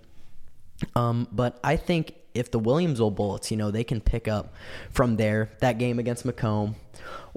Um, 0.96 1.28
but 1.32 1.60
I 1.64 1.76
think 1.76 2.14
if 2.36 2.52
the 2.52 2.60
Williamsville 2.60 3.16
Bullets, 3.16 3.50
you 3.50 3.58
know, 3.58 3.72
they 3.72 3.84
can 3.84 4.02
pick 4.02 4.28
up 4.28 4.54
from 4.92 5.16
there. 5.16 5.50
That 5.60 5.80
game 5.80 5.98
against 5.98 6.26
Macomb 6.26 6.76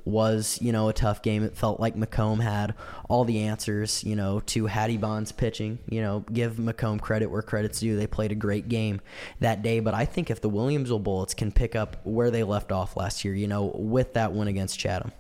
was, 0.05 0.59
you 0.61 0.73
know, 0.73 0.89
a 0.89 0.93
tough 0.93 1.23
game. 1.23 1.45
It 1.45 1.57
felt 1.57 1.81
like 1.81 1.97
Macomb 1.97 2.41
had 2.41 2.75
all 3.09 3.25
the 3.25 3.41
answers, 3.41 4.03
you 4.05 4.17
know, 4.17 4.41
to 4.47 4.67
Hattie 4.67 4.97
Bond's 4.97 5.33
pitching. 5.33 5.79
You 5.89 6.03
know, 6.03 6.25
give 6.33 6.59
Macomb 6.59 6.99
credit 6.99 7.27
where 7.31 7.43
credit's 7.43 7.81
due. 7.81 7.97
They 7.97 8.07
played 8.07 8.33
a 8.33 8.37
great 8.37 8.69
game 8.69 9.01
that 9.41 9.63
day. 9.63 9.81
But 9.81 9.95
I 9.95 10.05
think 10.05 10.31
if 10.31 10.41
the 10.41 10.51
Williamsville 10.51 11.03
Bullets 11.03 11.35
can 11.35 11.53
pick 11.53 11.77
up 11.77 11.97
where 12.05 12.31
they 12.31 12.43
left 12.43 12.73
off 12.73 12.97
last 12.97 13.25
year, 13.25 13.35
you 13.35 13.47
know, 13.47 13.73
with 13.75 14.15
that 14.15 14.33
win 14.33 14.49
against 14.49 14.79
Chatham, 14.79 15.13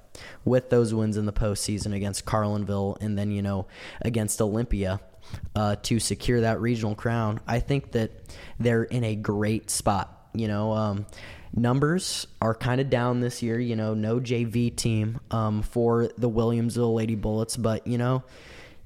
with 0.45 0.71
those 0.71 0.93
wins 0.93 1.17
in 1.17 1.27
the 1.27 1.33
postseason 1.33 1.95
against 1.95 2.25
Carlinville, 2.25 2.97
and 3.01 3.17
then, 3.17 3.31
you 3.31 3.43
know, 3.43 3.67
against 4.03 4.41
Olympia, 4.41 5.01
uh, 5.55 5.77
to 5.83 5.99
secure 5.99 6.41
that 6.43 6.61
regional 6.61 6.95
crown, 6.95 7.41
I 7.47 7.61
think 7.61 7.93
that 7.93 8.13
they're 8.59 8.85
in 8.85 9.05
a 9.05 9.17
great 9.17 9.71
spot. 9.71 10.29
You 10.35 10.49
know, 10.49 10.73
um, 10.73 11.07
numbers 11.55 12.27
are 12.41 12.55
kind 12.55 12.81
of 12.81 12.91
down 12.91 13.21
this 13.21 13.43
year. 13.43 13.59
You 13.59 13.77
know, 13.77 13.95
no 13.95 14.21
JV 14.21 14.75
team 14.75 15.21
um, 15.31 15.63
for 15.63 16.11
the 16.19 16.31
Williamsville 16.31 16.95
Lady 16.95 17.15
Bullets, 17.15 17.57
but 17.57 17.87
you 17.87 17.99
know, 17.99 18.23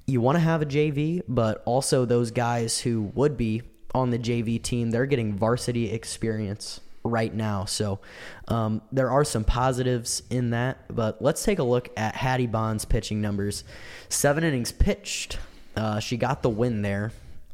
you 0.07 0.21
want 0.21 0.37
to 0.37 0.41
have 0.41 0.63
a 0.63 0.67
JV, 0.67 1.23
but 1.29 1.63
also 1.65 2.05
those 2.05 2.31
guys 2.31 2.81
who 2.81 3.13
would 3.15 3.37
be 3.37 3.63
on 3.95 4.11
the 4.11 4.19
JV 4.19 4.61
team, 4.61 4.91
they're 4.91 5.07
getting 5.07 5.37
varsity 5.37 5.91
experience 5.91 6.81
right 7.05 7.35
now. 7.35 7.65
So 7.65 8.01
um, 8.49 8.83
there 8.91 9.11
are 9.11 9.25
some 9.25 9.45
positives 9.45 10.23
in 10.31 10.51
that. 10.51 10.95
But 10.95 11.21
let's 11.21 11.43
take 11.43 11.59
a 11.59 11.65
look 11.65 11.89
at 11.97 12.15
Hattie 12.15 12.47
Bond's 12.47 12.85
pitching 12.85 13.21
numbers. 13.21 13.65
Seven 14.09 14.45
innings 14.45 14.73
pitched, 14.73 15.39
uh, 15.77 16.01
she 16.01 16.17
got 16.17 16.43
the 16.43 16.51
win 16.51 16.83
there. 16.83 17.13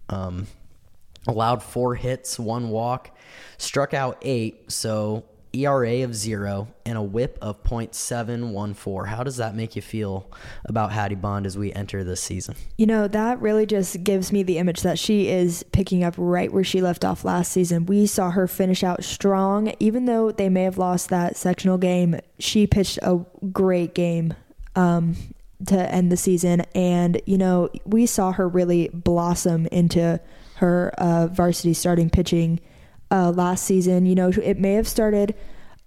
Um, 0.08 0.46
allowed 1.26 1.62
four 1.62 1.94
hits, 1.94 2.38
one 2.38 2.70
walk, 2.70 3.10
struck 3.58 3.92
out 3.92 4.18
eight, 4.22 4.70
so 4.72 5.24
ERA 5.52 6.04
of 6.04 6.14
zero 6.14 6.68
and 6.84 6.98
a 6.98 7.02
whip 7.02 7.38
of 7.40 7.62
.714. 7.64 9.06
How 9.06 9.22
does 9.22 9.38
that 9.38 9.54
make 9.54 9.76
you 9.76 9.82
feel 9.82 10.30
about 10.64 10.92
Hattie 10.92 11.14
Bond 11.14 11.46
as 11.46 11.56
we 11.56 11.72
enter 11.72 12.04
this 12.04 12.20
season? 12.20 12.54
You 12.76 12.86
know, 12.86 13.08
that 13.08 13.40
really 13.40 13.66
just 13.66 14.04
gives 14.04 14.30
me 14.32 14.42
the 14.42 14.58
image 14.58 14.82
that 14.82 14.98
she 14.98 15.28
is 15.28 15.64
picking 15.72 16.04
up 16.04 16.14
right 16.16 16.52
where 16.52 16.64
she 16.64 16.82
left 16.82 17.04
off 17.04 17.24
last 17.24 17.52
season. 17.52 17.86
We 17.86 18.06
saw 18.06 18.30
her 18.30 18.46
finish 18.46 18.84
out 18.84 19.04
strong. 19.04 19.72
Even 19.80 20.04
though 20.04 20.30
they 20.30 20.48
may 20.48 20.64
have 20.64 20.78
lost 20.78 21.08
that 21.08 21.36
sectional 21.36 21.78
game, 21.78 22.20
she 22.38 22.66
pitched 22.66 22.98
a 23.02 23.24
great 23.52 23.94
game. 23.94 24.34
Um, 24.76 25.16
to 25.66 25.92
end 25.92 26.12
the 26.12 26.16
season. 26.16 26.62
And, 26.74 27.20
you 27.26 27.38
know, 27.38 27.68
we 27.84 28.06
saw 28.06 28.32
her 28.32 28.48
really 28.48 28.88
blossom 28.88 29.66
into 29.66 30.20
her 30.56 30.92
uh, 30.98 31.26
varsity 31.28 31.74
starting 31.74 32.10
pitching 32.10 32.60
uh, 33.10 33.30
last 33.30 33.64
season. 33.64 34.06
You 34.06 34.14
know, 34.14 34.28
it 34.28 34.58
may 34.58 34.74
have 34.74 34.88
started. 34.88 35.34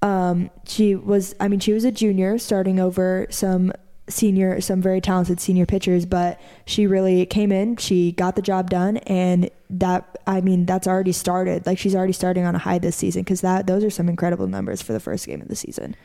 Um, 0.02 0.50
she 0.66 0.96
was, 0.96 1.36
I 1.40 1.48
mean, 1.48 1.60
she 1.60 1.74
was 1.74 1.86
a 1.86 1.92
junior 1.92 2.38
starting 2.38 2.80
over 2.80 3.28
some 3.30 3.72
senior, 4.10 4.60
some 4.60 4.82
very 4.82 5.00
talented 5.00 5.40
senior 5.40 5.66
pitchers, 5.66 6.06
but 6.06 6.40
she 6.66 6.88
really 6.88 7.26
came 7.26 7.52
in, 7.52 7.78
she 7.78 8.12
got 8.12 8.36
the 8.36 8.42
job 8.42 8.70
done, 8.70 8.98
and 8.98 9.50
that, 9.70 10.18
I 10.28 10.42
mean, 10.42 10.66
that's 10.66 10.88
already 10.88 11.14
started. 11.14 11.66
Like 11.66 11.78
she's 11.78 11.96
already 11.96 12.14
starting 12.14 12.44
on 12.44 12.56
a 12.56 12.58
high 12.58 12.80
this 12.80 12.96
season 12.96 13.22
because 13.22 13.42
that, 13.42 13.68
those 13.68 13.84
are 13.84 13.90
some 13.90 14.10
incredible 14.10 14.48
numbers 14.48 14.82
for 14.82 14.92
the 14.92 15.00
first 15.00 15.28
game 15.28 15.42
of 15.42 15.48
the 15.48 15.56
season. 15.56 15.96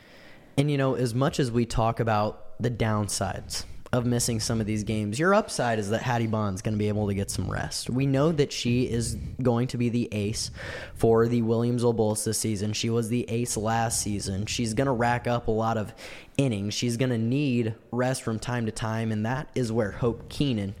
And, 0.57 0.71
you 0.71 0.77
know, 0.77 0.93
as 0.93 1.13
much 1.13 1.39
as 1.39 1.51
we 1.51 1.65
talk 1.65 1.99
about 1.99 2.46
the 2.59 2.71
downsides 2.71 3.65
of 3.93 4.05
missing 4.05 4.39
some 4.39 4.59
of 4.59 4.67
these 4.67 4.83
games. 4.83 5.17
Your 5.17 5.33
upside 5.33 5.79
is 5.79 5.89
that 5.91 6.01
Hattie 6.01 6.27
Bond's 6.27 6.61
going 6.61 6.73
to 6.73 6.77
be 6.77 6.89
able 6.89 7.07
to 7.07 7.13
get 7.13 7.31
some 7.31 7.49
rest. 7.49 7.89
We 7.89 8.05
know 8.05 8.31
that 8.33 8.51
she 8.51 8.83
is 8.83 9.15
going 9.41 9.67
to 9.69 9.77
be 9.77 9.89
the 9.89 10.09
ace 10.11 10.51
for 10.95 11.27
the 11.27 11.41
Williamsville 11.41 11.95
Bulls 11.95 12.25
this 12.25 12.37
season. 12.37 12.73
She 12.73 12.89
was 12.89 13.09
the 13.09 13.29
ace 13.29 13.55
last 13.55 14.01
season. 14.01 14.45
She's 14.45 14.73
going 14.73 14.87
to 14.87 14.91
rack 14.91 15.27
up 15.27 15.47
a 15.47 15.51
lot 15.51 15.77
of 15.77 15.93
innings. 16.37 16.73
She's 16.73 16.97
going 16.97 17.11
to 17.11 17.17
need 17.17 17.75
rest 17.91 18.23
from 18.23 18.39
time 18.39 18.65
to 18.65 18.71
time, 18.71 19.11
and 19.11 19.25
that 19.25 19.49
is 19.55 19.71
where 19.71 19.91
Hope 19.91 20.29
Keenan 20.29 20.75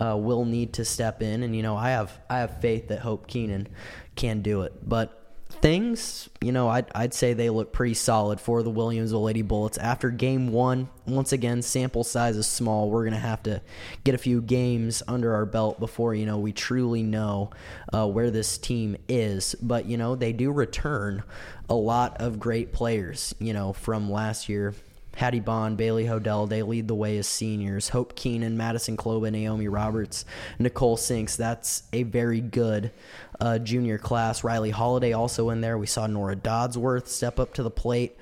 uh, 0.00 0.16
will 0.16 0.44
need 0.44 0.74
to 0.74 0.84
step 0.84 1.22
in. 1.22 1.42
And 1.42 1.54
you 1.54 1.62
know, 1.62 1.76
I 1.76 1.90
have 1.90 2.18
I 2.30 2.38
have 2.38 2.60
faith 2.60 2.88
that 2.88 3.00
Hope 3.00 3.26
Keenan 3.26 3.68
can 4.14 4.40
do 4.40 4.62
it, 4.62 4.72
but 4.88 5.25
things, 5.60 6.28
you 6.40 6.52
know, 6.52 6.68
I'd, 6.68 6.86
I'd 6.94 7.14
say 7.14 7.32
they 7.32 7.50
look 7.50 7.72
pretty 7.72 7.94
solid 7.94 8.40
for 8.40 8.62
the 8.62 8.70
Williamsville 8.70 9.24
Lady 9.24 9.42
Bullets. 9.42 9.78
After 9.78 10.10
game 10.10 10.52
one, 10.52 10.88
once 11.06 11.32
again, 11.32 11.62
sample 11.62 12.04
size 12.04 12.36
is 12.36 12.46
small. 12.46 12.90
We're 12.90 13.02
going 13.02 13.14
to 13.14 13.18
have 13.18 13.42
to 13.44 13.60
get 14.04 14.14
a 14.14 14.18
few 14.18 14.40
games 14.40 15.02
under 15.08 15.34
our 15.34 15.46
belt 15.46 15.80
before, 15.80 16.14
you 16.14 16.26
know, 16.26 16.38
we 16.38 16.52
truly 16.52 17.02
know 17.02 17.50
uh, 17.92 18.06
where 18.06 18.30
this 18.30 18.58
team 18.58 18.96
is. 19.08 19.54
But, 19.60 19.86
you 19.86 19.96
know, 19.96 20.14
they 20.14 20.32
do 20.32 20.52
return 20.52 21.22
a 21.68 21.74
lot 21.74 22.20
of 22.20 22.38
great 22.38 22.72
players, 22.72 23.34
you 23.38 23.52
know, 23.52 23.72
from 23.72 24.10
last 24.10 24.48
year. 24.48 24.74
Hattie 25.16 25.40
Bond, 25.40 25.76
Bailey 25.76 26.04
Hodell, 26.04 26.48
they 26.48 26.62
lead 26.62 26.88
the 26.88 26.94
way 26.94 27.16
as 27.16 27.26
seniors. 27.26 27.88
Hope 27.88 28.14
Keenan, 28.14 28.56
Madison 28.56 28.96
Kloba, 28.96 29.32
Naomi 29.32 29.66
Roberts, 29.66 30.26
Nicole 30.58 30.98
Sinks. 30.98 31.36
That's 31.36 31.84
a 31.94 32.02
very 32.02 32.40
good 32.40 32.92
uh, 33.40 33.58
junior 33.58 33.96
class. 33.96 34.44
Riley 34.44 34.70
Holiday 34.70 35.14
also 35.14 35.48
in 35.50 35.62
there. 35.62 35.78
We 35.78 35.86
saw 35.86 36.06
Nora 36.06 36.36
Dodsworth 36.36 37.08
step 37.08 37.40
up 37.40 37.54
to 37.54 37.62
the 37.62 37.70
plate 37.70 38.16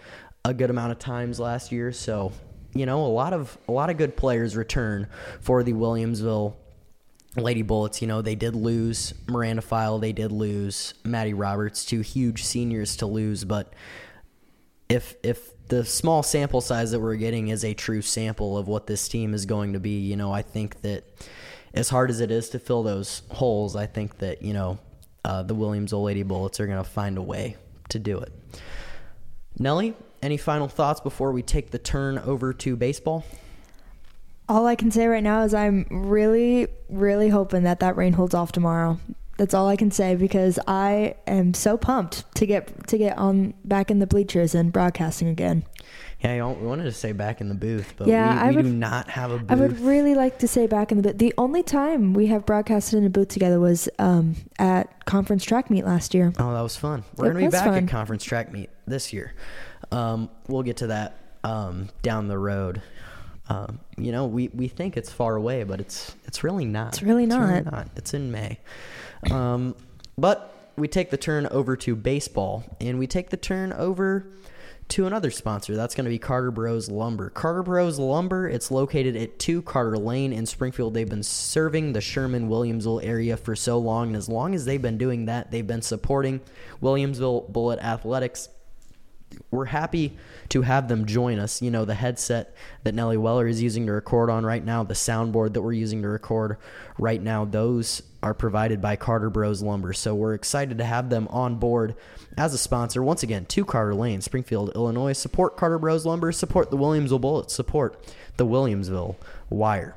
a 0.45 0.55
good 0.55 0.71
amount 0.71 0.93
of 0.93 1.01
times 1.01 1.41
last 1.41 1.73
year. 1.73 1.91
So, 1.91 2.33
you 2.75 2.87
know, 2.87 3.05
a 3.05 3.09
lot 3.09 3.33
of 3.33 3.59
a 3.67 3.73
lot 3.73 3.91
of 3.91 3.97
good 3.97 4.17
players 4.17 4.57
return 4.57 5.09
for 5.41 5.65
the 5.65 5.73
Williamsville 5.73 6.55
Lady 7.37 7.63
Bullets, 7.63 8.01
you 8.01 8.07
know, 8.07 8.23
they 8.23 8.37
did 8.37 8.55
lose 8.55 9.15
Miranda 9.27 9.63
File, 9.63 9.99
they 9.99 10.13
did 10.13 10.31
lose 10.31 10.95
Maddie 11.05 11.35
Roberts, 11.35 11.85
two 11.85 12.01
huge 12.01 12.45
seniors 12.45 12.97
to 12.99 13.07
lose, 13.07 13.45
but 13.45 13.73
if 14.89 15.17
if 15.23 15.54
the 15.69 15.85
small 15.85 16.23
sample 16.23 16.61
size 16.61 16.91
that 16.91 17.01
we're 17.01 17.17
getting 17.17 17.49
is 17.49 17.65
a 17.65 17.75
true 17.75 18.03
sample 18.03 18.59
of 18.59 18.69
what 18.69 18.87
this 18.87 19.09
team 19.09 19.35
is 19.35 19.47
going 19.47 19.73
to 19.73 19.81
be, 19.81 20.01
you 20.01 20.17
know, 20.17 20.33
I 20.33 20.43
think 20.43 20.83
that 20.83 21.05
as 21.73 21.89
hard 21.89 22.11
as 22.11 22.21
it 22.21 22.31
is 22.31 22.51
to 22.51 22.59
fill 22.59 22.83
those 22.83 23.23
holes, 23.31 23.75
I 23.75 23.87
think 23.87 24.19
that, 24.19 24.43
you 24.43 24.53
know, 24.53 24.79
uh, 25.25 25.43
the 25.43 25.55
Old 25.55 26.05
Lady 26.05 26.23
Bullets 26.23 26.61
are 26.61 26.67
going 26.67 26.83
to 26.83 26.89
find 26.89 27.17
a 27.17 27.23
way 27.23 27.57
to 27.89 27.99
do 27.99 28.19
it. 28.19 28.33
Nellie, 29.59 29.95
any 30.23 30.37
final 30.37 30.69
thoughts 30.69 31.01
before 31.01 31.33
we 31.33 31.43
take 31.43 31.71
the 31.71 31.79
turn 31.79 32.19
over 32.19 32.53
to 32.53 32.77
baseball? 32.77 33.25
All 34.49 34.67
I 34.67 34.75
can 34.75 34.91
say 34.91 35.07
right 35.07 35.23
now 35.23 35.43
is 35.43 35.55
I'm 35.55 35.87
really, 35.91 36.69
really 36.91 37.31
hoping 37.31 37.63
that 37.63 37.81
that 37.81 37.97
rain 37.97 38.13
holds 38.13 38.35
off 38.35 38.53
tomorrow. 38.53 38.99
That's 39.37 39.53
all 39.55 39.69
I 39.69 39.77
can 39.77 39.91
say 39.91 40.15
because 40.15 40.59
I 40.69 41.17
am 41.27 41.55
so 41.55 41.77
pumped 41.77 42.33
to 42.37 42.47
get 42.47 42.87
to 42.89 42.97
get 42.99 43.19
on 43.19 43.55
back 43.65 43.91
in 43.91 43.99
the 43.99 44.07
bleachers 44.07 44.55
and 44.55 44.73
broadcasting 44.73 45.29
again. 45.29 45.65
Yeah, 46.21 46.47
we 46.53 46.67
wanted 46.67 46.85
to 46.85 46.93
say 46.93 47.13
back 47.13 47.41
in 47.43 47.49
the 47.49 47.55
booth, 47.55 47.95
but 47.99 48.07
Yeah, 48.07 48.33
we, 48.35 48.41
I 48.41 48.51
we 48.51 48.57
would- 48.57 48.63
do 48.63 48.73
not 48.73 49.11
have 49.11 49.31
a 49.31 49.39
booth. 49.39 49.51
I 49.51 49.55
would 49.57 49.79
really 49.81 50.15
like 50.15 50.39
to 50.39 50.49
say 50.49 50.67
back 50.67 50.91
in 50.91 50.97
the 50.97 51.03
booth. 51.03 51.19
The 51.19 51.35
only 51.37 51.63
time 51.63 52.15
we 52.15 52.29
have 52.29 52.47
broadcasted 52.47 52.99
in 52.99 53.05
a 53.05 53.11
booth 53.11 53.29
together 53.29 53.61
was 53.61 53.89
um, 53.99 54.37
at 54.59 55.05
conference 55.05 55.45
track 55.45 55.69
meet 55.69 55.85
last 55.85 56.15
year. 56.15 56.33
Oh, 56.39 56.55
that 56.55 56.63
was 56.63 56.77
fun. 56.77 57.05
We're 57.17 57.31
It 57.33 57.35
to 57.35 57.39
be 57.41 57.49
back 57.49 57.65
fun. 57.67 57.75
at 57.75 57.89
conference 57.89 58.25
track 58.25 58.53
meet 58.53 58.71
this 58.87 59.13
year. 59.13 59.35
Um, 59.93 60.31
we'll 60.49 60.63
get 60.63 60.79
to 60.79 60.87
that 60.87 61.19
um, 61.43 61.89
down 62.03 62.29
the 62.29 62.39
road. 62.39 62.81
Um, 63.49 63.81
you 63.99 64.11
know, 64.11 64.27
we, 64.27 64.49
we 64.49 64.69
think 64.69 64.97
it's 64.97 65.13
far 65.13 65.37
away, 65.37 65.65
but 65.65 65.81
it's 65.81 66.15
it's 66.25 66.43
really 66.43 66.65
not. 66.65 66.95
It's 66.95 67.03
really 67.03 67.27
not. 67.27 67.65
not. 67.67 67.89
It's 67.97 68.15
in 68.15 68.33
May. 68.33 68.59
Um, 69.31 69.75
but 70.17 70.73
we 70.77 70.89
take 70.89 71.11
the 71.11 71.17
turn 71.17 71.47
over 71.47 71.77
to 71.77 71.95
baseball, 71.95 72.65
and 72.81 72.99
we 72.99 73.07
take 73.07 73.31
the 73.31 73.37
turn 73.37 73.73
over 73.73 74.27
to 74.89 75.07
another 75.07 75.31
sponsor. 75.31 75.77
That's 75.77 75.95
going 75.95 76.05
to 76.05 76.11
be 76.11 76.19
Carter 76.19 76.51
Bros 76.51 76.91
Lumber. 76.91 77.31
Carter 77.31 77.63
Bros 77.63 77.99
Lumber, 77.99 78.49
it's 78.49 78.71
located 78.71 79.17
at 79.17 79.39
2 79.39 79.63
Carter 79.63 79.97
Lane 79.97 80.33
in 80.33 80.47
Springfield. 80.47 80.95
They've 80.95 81.09
been 81.09 81.23
serving 81.23 81.93
the 81.93 82.01
Sherman 82.01 82.49
Williamsville 82.49 83.05
area 83.05 83.37
for 83.37 83.57
so 83.57 83.79
long, 83.79 84.09
and 84.09 84.17
as 84.17 84.29
long 84.29 84.55
as 84.55 84.65
they've 84.65 84.83
been 84.83 84.99
doing 84.99 85.27
that, 85.27 85.51
they've 85.51 85.67
been 85.67 85.83
supporting 85.83 86.41
Williamsville 86.83 87.51
Bullet 87.51 87.79
Athletics 87.81 88.49
we're 89.51 89.67
happy 89.67 90.17
to 90.51 90.63
have 90.63 90.89
them 90.89 91.07
join 91.07 91.39
us. 91.39 91.63
You 91.63 91.71
know, 91.71 91.85
the 91.85 91.95
headset 91.95 92.55
that 92.83 92.95
Nellie 92.95 93.17
Weller 93.17 93.47
is 93.47 93.63
using 93.63 93.87
to 93.87 93.93
record 93.93 94.31
on 94.31 94.45
right 94.45 94.65
now, 94.65 94.83
the 94.83 94.95
soundboard 94.95 95.55
that 95.55 95.63
we're 95.63 95.73
using 95.73 96.03
to 96.03 96.09
record 96.09 96.57
right 96.99 97.23
now, 97.23 97.45
those 97.45 98.03
are 98.23 98.35
provided 98.35 98.81
by 98.81 98.97
Carter 98.97 99.31
Bros 99.31 99.63
Lumber. 99.63 99.93
So 99.93 100.15
we're 100.15 100.35
excited 100.35 100.79
to 100.79 100.85
have 100.85 101.11
them 101.11 101.29
on 101.29 101.57
board 101.57 101.95
as 102.37 102.55
a 102.55 102.59
sponsor. 102.59 103.03
Once 103.03 103.23
again, 103.23 103.45
to 103.47 103.65
Carter 103.65 103.95
Lane, 103.95 104.21
Springfield, 104.21 104.73
Illinois. 104.75 105.13
Support 105.13 105.57
Carter 105.57 105.79
Bros 105.79 106.07
Lumber, 106.07 106.33
support 106.33 106.71
the 106.71 106.77
Williamsville 106.77 107.21
Bullets, 107.21 107.55
support 107.55 108.03
the 108.37 108.47
Williamsville 108.47 109.17
Wire. 109.51 109.95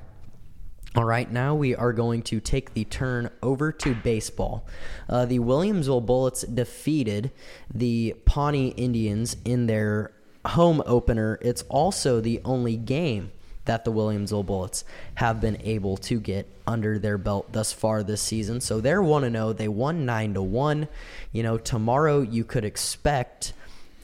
All 0.98 1.06
right, 1.06 1.32
now 1.32 1.54
we 1.54 1.76
are 1.76 1.94
going 1.94 2.24
to 2.24 2.40
take 2.40 2.74
the 2.74 2.84
turn 2.84 3.30
over 3.44 3.72
to 3.72 3.94
baseball. 3.94 4.66
Uh, 5.08 5.26
the 5.26 5.38
Williamsville 5.38 6.04
Bullets 6.04 6.42
defeated 6.42 7.30
the 7.72 8.16
Pawnee 8.26 8.70
Indians 8.70 9.38
in 9.46 9.68
their 9.68 10.12
home 10.44 10.82
opener. 10.88 11.38
It's 11.44 11.62
also 11.70 12.20
the 12.20 12.42
only 12.44 12.78
game 12.78 13.32
that 13.66 13.86
the 13.86 13.92
Williamsville 13.92 14.48
Bullets 14.48 14.86
have 15.14 15.40
been 15.40 15.62
able 15.62 15.98
to 15.98 16.20
get 16.20 16.48
under 16.66 16.98
their 16.98 17.20
belt 17.20 17.54
thus 17.54 17.72
far 17.72 18.02
this 18.02 18.24
season. 18.24 18.60
So 18.60 18.82
they're 18.82 19.04
1 19.04 19.32
0. 19.32 19.54
They 19.54 19.68
won 19.68 20.04
9 20.04 20.34
to 20.34 20.42
1. 20.42 20.88
You 21.32 21.44
know, 21.44 21.60
tomorrow 21.60 22.22
you 22.22 22.44
could 22.44 22.66
expect 22.66 23.54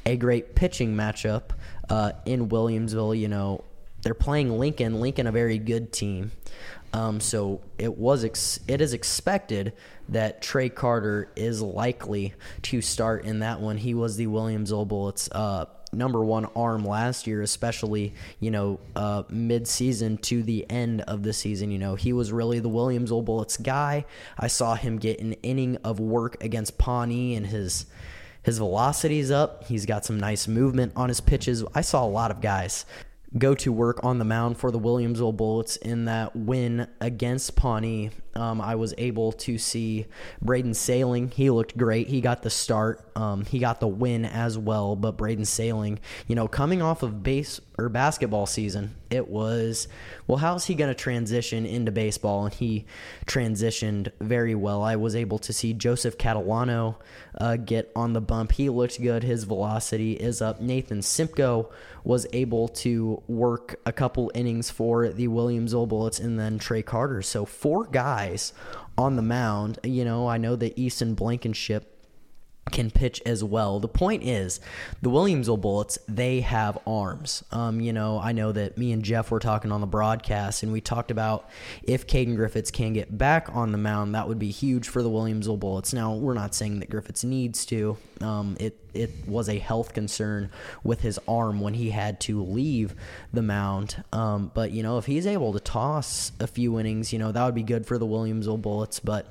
a 0.05 0.15
great 0.15 0.53
pitching 0.53 0.95
matchup 0.95 1.41
uh, 1.89 2.11
in 2.27 2.49
Williamsville. 2.49 3.17
You 3.17 3.29
know, 3.29 3.63
they're 4.03 4.13
playing 4.13 4.59
Lincoln. 4.59 4.99
Lincoln, 5.01 5.25
a 5.25 5.31
very 5.31 5.57
good 5.57 5.91
team. 5.91 6.33
Um, 6.93 7.19
so 7.19 7.61
it 7.79 7.97
was 7.97 8.23
ex- 8.23 8.59
it 8.67 8.79
is 8.79 8.93
expected 8.93 9.73
that 10.09 10.41
Trey 10.41 10.69
Carter 10.69 11.31
is 11.35 11.61
likely 11.61 12.33
to 12.63 12.81
start 12.81 13.25
in 13.25 13.39
that 13.39 13.59
one. 13.59 13.77
He 13.77 13.93
was 13.95 14.15
the 14.15 14.27
Williamsville 14.27 14.87
Bullets 14.87 15.27
uh, 15.31 15.65
number 15.91 16.23
one 16.23 16.45
arm 16.55 16.85
last 16.85 17.25
year, 17.25 17.41
especially 17.41 18.13
you 18.39 18.51
know 18.51 18.79
uh, 18.95 19.23
mid 19.29 19.67
season 19.67 20.17
to 20.19 20.43
the 20.43 20.69
end 20.69 21.01
of 21.01 21.23
the 21.23 21.33
season. 21.33 21.71
You 21.71 21.79
know 21.79 21.95
he 21.95 22.13
was 22.13 22.31
really 22.31 22.59
the 22.59 22.69
Williamsville 22.69 23.25
Bullets 23.25 23.57
guy. 23.57 24.05
I 24.37 24.47
saw 24.47 24.75
him 24.75 24.99
get 24.99 25.19
an 25.19 25.33
inning 25.43 25.77
of 25.83 25.99
work 25.99 26.43
against 26.43 26.77
Pawnee 26.77 27.35
and 27.35 27.47
his 27.47 27.87
his 28.43 28.57
velocity's 28.59 29.31
up. 29.31 29.63
He's 29.65 29.85
got 29.85 30.05
some 30.05 30.19
nice 30.19 30.47
movement 30.47 30.93
on 30.95 31.09
his 31.09 31.21
pitches. 31.21 31.63
I 31.73 31.81
saw 31.81 32.05
a 32.05 32.07
lot 32.07 32.29
of 32.29 32.41
guys 32.41 32.85
go 33.37 33.55
to 33.55 33.71
work 33.71 34.03
on 34.03 34.19
the 34.19 34.25
mound 34.25 34.57
for 34.57 34.71
the 34.71 34.79
Williamsville 34.79 35.35
Bullets 35.35 35.75
in 35.77 36.05
that 36.05 36.35
win 36.35 36.87
against 37.01 37.55
Pawnee. 37.55 38.11
Um, 38.35 38.61
I 38.61 38.75
was 38.75 38.93
able 38.97 39.31
to 39.33 39.57
see 39.57 40.07
Braden 40.41 40.73
Sailing. 40.73 41.29
He 41.29 41.49
looked 41.49 41.77
great. 41.77 42.07
He 42.07 42.21
got 42.21 42.41
the 42.41 42.49
start. 42.49 43.05
Um, 43.15 43.45
he 43.45 43.59
got 43.59 43.79
the 43.79 43.87
win 43.87 44.25
as 44.25 44.57
well. 44.57 44.95
But 44.95 45.17
Braden 45.17 45.45
Sailing, 45.45 45.99
you 46.27 46.35
know, 46.35 46.47
coming 46.47 46.81
off 46.81 47.03
of 47.03 47.21
base 47.21 47.61
or 47.77 47.89
basketball 47.89 48.45
season, 48.45 48.95
it 49.09 49.27
was 49.27 49.87
well. 50.25 50.39
How's 50.39 50.65
he 50.65 50.75
going 50.75 50.89
to 50.89 50.95
transition 50.95 51.65
into 51.65 51.91
baseball? 51.91 52.45
And 52.45 52.53
he 52.53 52.85
transitioned 53.27 54.11
very 54.19 54.55
well. 54.55 54.81
I 54.81 54.95
was 54.95 55.15
able 55.15 55.37
to 55.39 55.53
see 55.53 55.73
Joseph 55.73 56.17
Catalano 56.17 56.95
uh, 57.37 57.57
get 57.57 57.91
on 57.95 58.13
the 58.13 58.21
bump. 58.21 58.53
He 58.53 58.69
looked 58.69 59.01
good. 59.01 59.23
His 59.23 59.43
velocity 59.43 60.13
is 60.13 60.41
up. 60.41 60.59
Nathan 60.59 61.01
Simcoe 61.01 61.69
was 62.03 62.27
able 62.33 62.67
to 62.67 63.21
work 63.27 63.79
a 63.85 63.91
couple 63.91 64.31
innings 64.35 64.69
for 64.69 65.07
the 65.09 65.27
Williamsville 65.27 65.87
Bullets 65.87 66.19
and 66.19 66.37
then 66.37 66.59
Trey 66.59 66.81
Carter. 66.81 67.21
So 67.21 67.45
four 67.45 67.85
guys 67.85 68.22
on 68.97 69.15
the 69.15 69.21
mound. 69.21 69.79
You 69.83 70.05
know, 70.05 70.27
I 70.27 70.37
know 70.37 70.55
that 70.55 70.77
Easton 70.77 71.13
Blankenship 71.15 71.92
can 72.71 72.89
pitch 72.89 73.21
as 73.25 73.43
well. 73.43 73.79
The 73.79 73.87
point 73.87 74.23
is, 74.23 74.59
the 75.01 75.09
Williamsville 75.09 75.59
Bullets, 75.59 75.99
they 76.07 76.41
have 76.41 76.77
arms. 76.87 77.43
Um, 77.51 77.81
you 77.81 77.93
know, 77.93 78.19
I 78.19 78.31
know 78.31 78.51
that 78.51 78.77
me 78.77 78.91
and 78.91 79.03
Jeff 79.03 79.31
were 79.31 79.39
talking 79.39 79.71
on 79.71 79.81
the 79.81 79.87
broadcast, 79.87 80.63
and 80.63 80.71
we 80.71 80.81
talked 80.81 81.11
about 81.11 81.49
if 81.83 82.07
Caden 82.07 82.35
Griffiths 82.35 82.71
can 82.71 82.93
get 82.93 83.17
back 83.17 83.53
on 83.53 83.71
the 83.71 83.77
mound, 83.77 84.15
that 84.15 84.27
would 84.27 84.39
be 84.39 84.49
huge 84.49 84.87
for 84.87 85.03
the 85.03 85.09
Williamsville 85.09 85.59
Bullets. 85.59 85.93
Now, 85.93 86.13
we're 86.13 86.33
not 86.33 86.55
saying 86.55 86.79
that 86.79 86.89
Griffiths 86.89 87.23
needs 87.23 87.65
to. 87.67 87.97
Um, 88.21 88.55
it 88.59 88.79
it 88.93 89.11
was 89.27 89.49
a 89.49 89.57
health 89.57 89.93
concern 89.93 90.51
with 90.83 91.01
his 91.01 91.19
arm 91.27 91.59
when 91.59 91.73
he 91.73 91.89
had 91.89 92.19
to 92.21 92.43
leave 92.43 92.93
the 93.33 93.41
mound. 93.41 94.03
Um, 94.13 94.51
but 94.53 94.71
you 94.71 94.83
know, 94.83 94.97
if 94.97 95.05
he's 95.05 95.27
able 95.27 95.53
to 95.53 95.59
toss 95.59 96.31
a 96.39 96.47
few 96.47 96.79
innings, 96.79 97.11
you 97.11 97.19
know, 97.19 97.31
that 97.31 97.43
would 97.43 97.55
be 97.55 97.63
good 97.63 97.85
for 97.85 97.97
the 97.97 98.05
Williamsville 98.05 98.61
Bullets. 98.61 98.99
But 98.99 99.27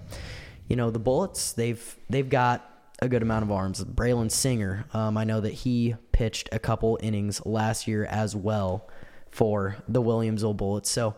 you 0.69 0.77
know, 0.77 0.91
the 0.91 0.99
Bullets, 0.99 1.53
they've 1.53 1.97
they've 2.11 2.29
got 2.29 2.69
a 3.03 3.09
good 3.09 3.23
amount 3.23 3.43
of 3.43 3.51
arms. 3.51 3.83
Braylon 3.85 4.31
Singer, 4.31 4.85
um, 4.95 5.19
I 5.19 5.25
know 5.25 5.41
that 5.41 5.53
he 5.53 5.97
pitched 6.13 6.49
a 6.53 6.59
couple 6.61 6.99
innings 7.03 7.45
last 7.45 7.89
year 7.89 8.05
as 8.05 8.37
well 8.37 8.89
for 9.29 9.77
the 9.89 10.01
Williamsville 10.01 10.57
Bullets. 10.57 10.89
So 10.89 11.17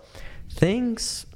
things 0.51 1.27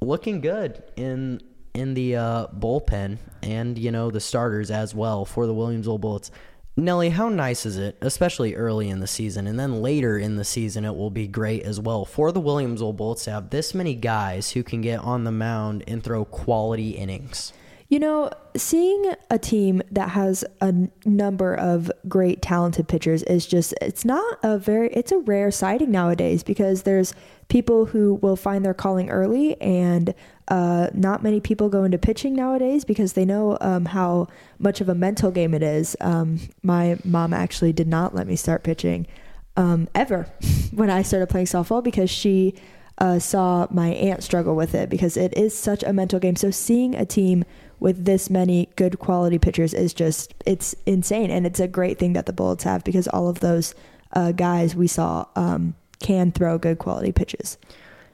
looking 0.00 0.40
good 0.40 0.82
in 0.96 1.40
in 1.72 1.94
the 1.94 2.16
uh, 2.16 2.46
bullpen 2.48 3.18
and 3.44 3.78
you 3.78 3.92
know 3.92 4.10
the 4.10 4.18
starters 4.20 4.72
as 4.72 4.92
well 4.92 5.24
for 5.24 5.46
the 5.46 5.54
Williamsville 5.54 6.00
Bullets. 6.00 6.32
Nellie, 6.76 7.10
how 7.10 7.28
nice 7.28 7.64
is 7.66 7.76
it, 7.76 7.96
especially 8.00 8.54
early 8.54 8.88
in 8.88 9.00
the 9.00 9.06
season, 9.06 9.46
and 9.46 9.58
then 9.58 9.82
later 9.82 10.18
in 10.18 10.36
the 10.36 10.44
season, 10.44 10.84
it 10.84 10.96
will 10.96 11.10
be 11.10 11.28
great 11.28 11.62
as 11.62 11.78
well 11.78 12.04
for 12.04 12.32
the 12.32 12.40
Williamsville 12.40 12.96
Bullets 12.96 13.24
to 13.24 13.30
have 13.30 13.50
this 13.50 13.72
many 13.72 13.94
guys 13.94 14.52
who 14.52 14.64
can 14.64 14.80
get 14.80 14.98
on 15.00 15.22
the 15.22 15.32
mound 15.32 15.84
and 15.86 16.02
throw 16.02 16.24
quality 16.24 16.90
innings. 16.90 17.52
You 17.90 17.98
know, 17.98 18.30
seeing 18.56 19.14
a 19.30 19.38
team 19.38 19.82
that 19.90 20.10
has 20.10 20.44
a 20.60 20.72
number 21.04 21.56
of 21.56 21.90
great 22.08 22.40
talented 22.40 22.86
pitchers 22.86 23.24
is 23.24 23.46
just 23.46 23.74
it's 23.82 24.04
not 24.04 24.38
a 24.44 24.58
very 24.58 24.90
it's 24.92 25.10
a 25.10 25.18
rare 25.18 25.50
sighting 25.50 25.90
nowadays 25.90 26.44
because 26.44 26.84
there's 26.84 27.14
people 27.48 27.86
who 27.86 28.14
will 28.22 28.36
find 28.36 28.64
their 28.64 28.74
calling 28.74 29.10
early 29.10 29.60
and 29.60 30.14
uh, 30.46 30.88
not 30.94 31.24
many 31.24 31.40
people 31.40 31.68
go 31.68 31.82
into 31.82 31.98
pitching 31.98 32.36
nowadays 32.36 32.84
because 32.84 33.14
they 33.14 33.24
know 33.24 33.58
um, 33.60 33.86
how 33.86 34.28
much 34.60 34.80
of 34.80 34.88
a 34.88 34.94
mental 34.94 35.32
game 35.32 35.52
it 35.52 35.62
is. 35.64 35.96
Um, 36.00 36.38
my 36.62 36.96
mom 37.04 37.34
actually 37.34 37.72
did 37.72 37.88
not 37.88 38.14
let 38.14 38.28
me 38.28 38.36
start 38.36 38.62
pitching 38.62 39.08
um, 39.56 39.88
ever 39.96 40.28
when 40.72 40.90
I 40.90 41.02
started 41.02 41.28
playing 41.28 41.46
softball 41.46 41.82
because 41.82 42.08
she 42.08 42.54
uh, 42.98 43.18
saw 43.18 43.66
my 43.70 43.88
aunt 43.88 44.22
struggle 44.22 44.54
with 44.54 44.74
it 44.74 44.90
because 44.90 45.16
it 45.16 45.36
is 45.36 45.56
such 45.56 45.82
a 45.82 45.92
mental 45.92 46.20
game. 46.20 46.36
So 46.36 46.50
seeing 46.50 46.94
a 46.94 47.06
team 47.06 47.44
with 47.80 48.04
this 48.04 48.30
many 48.30 48.68
good 48.76 48.98
quality 48.98 49.38
pitchers 49.38 49.74
is 49.74 49.92
just 49.92 50.34
it's 50.46 50.74
insane, 50.86 51.30
and 51.30 51.46
it's 51.46 51.60
a 51.60 51.66
great 51.66 51.98
thing 51.98 52.12
that 52.12 52.26
the 52.26 52.32
Bullets 52.32 52.64
have 52.64 52.84
because 52.84 53.08
all 53.08 53.28
of 53.28 53.40
those 53.40 53.74
uh, 54.12 54.32
guys 54.32 54.76
we 54.76 54.86
saw 54.86 55.26
um, 55.34 55.74
can 55.98 56.30
throw 56.30 56.58
good 56.58 56.78
quality 56.78 57.10
pitches. 57.12 57.58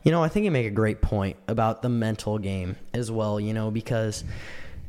You 0.03 0.13
know, 0.13 0.23
I 0.23 0.29
think 0.29 0.45
you 0.45 0.53
make 0.53 0.67
a 0.67 0.71
great 0.71 1.03
point 1.03 1.37
about 1.49 1.83
the 1.83 1.89
mental 1.89 2.39
game 2.39 2.77
as 2.95 3.11
well, 3.11 3.41
you 3.41 3.53
know, 3.53 3.73
because 3.73 4.23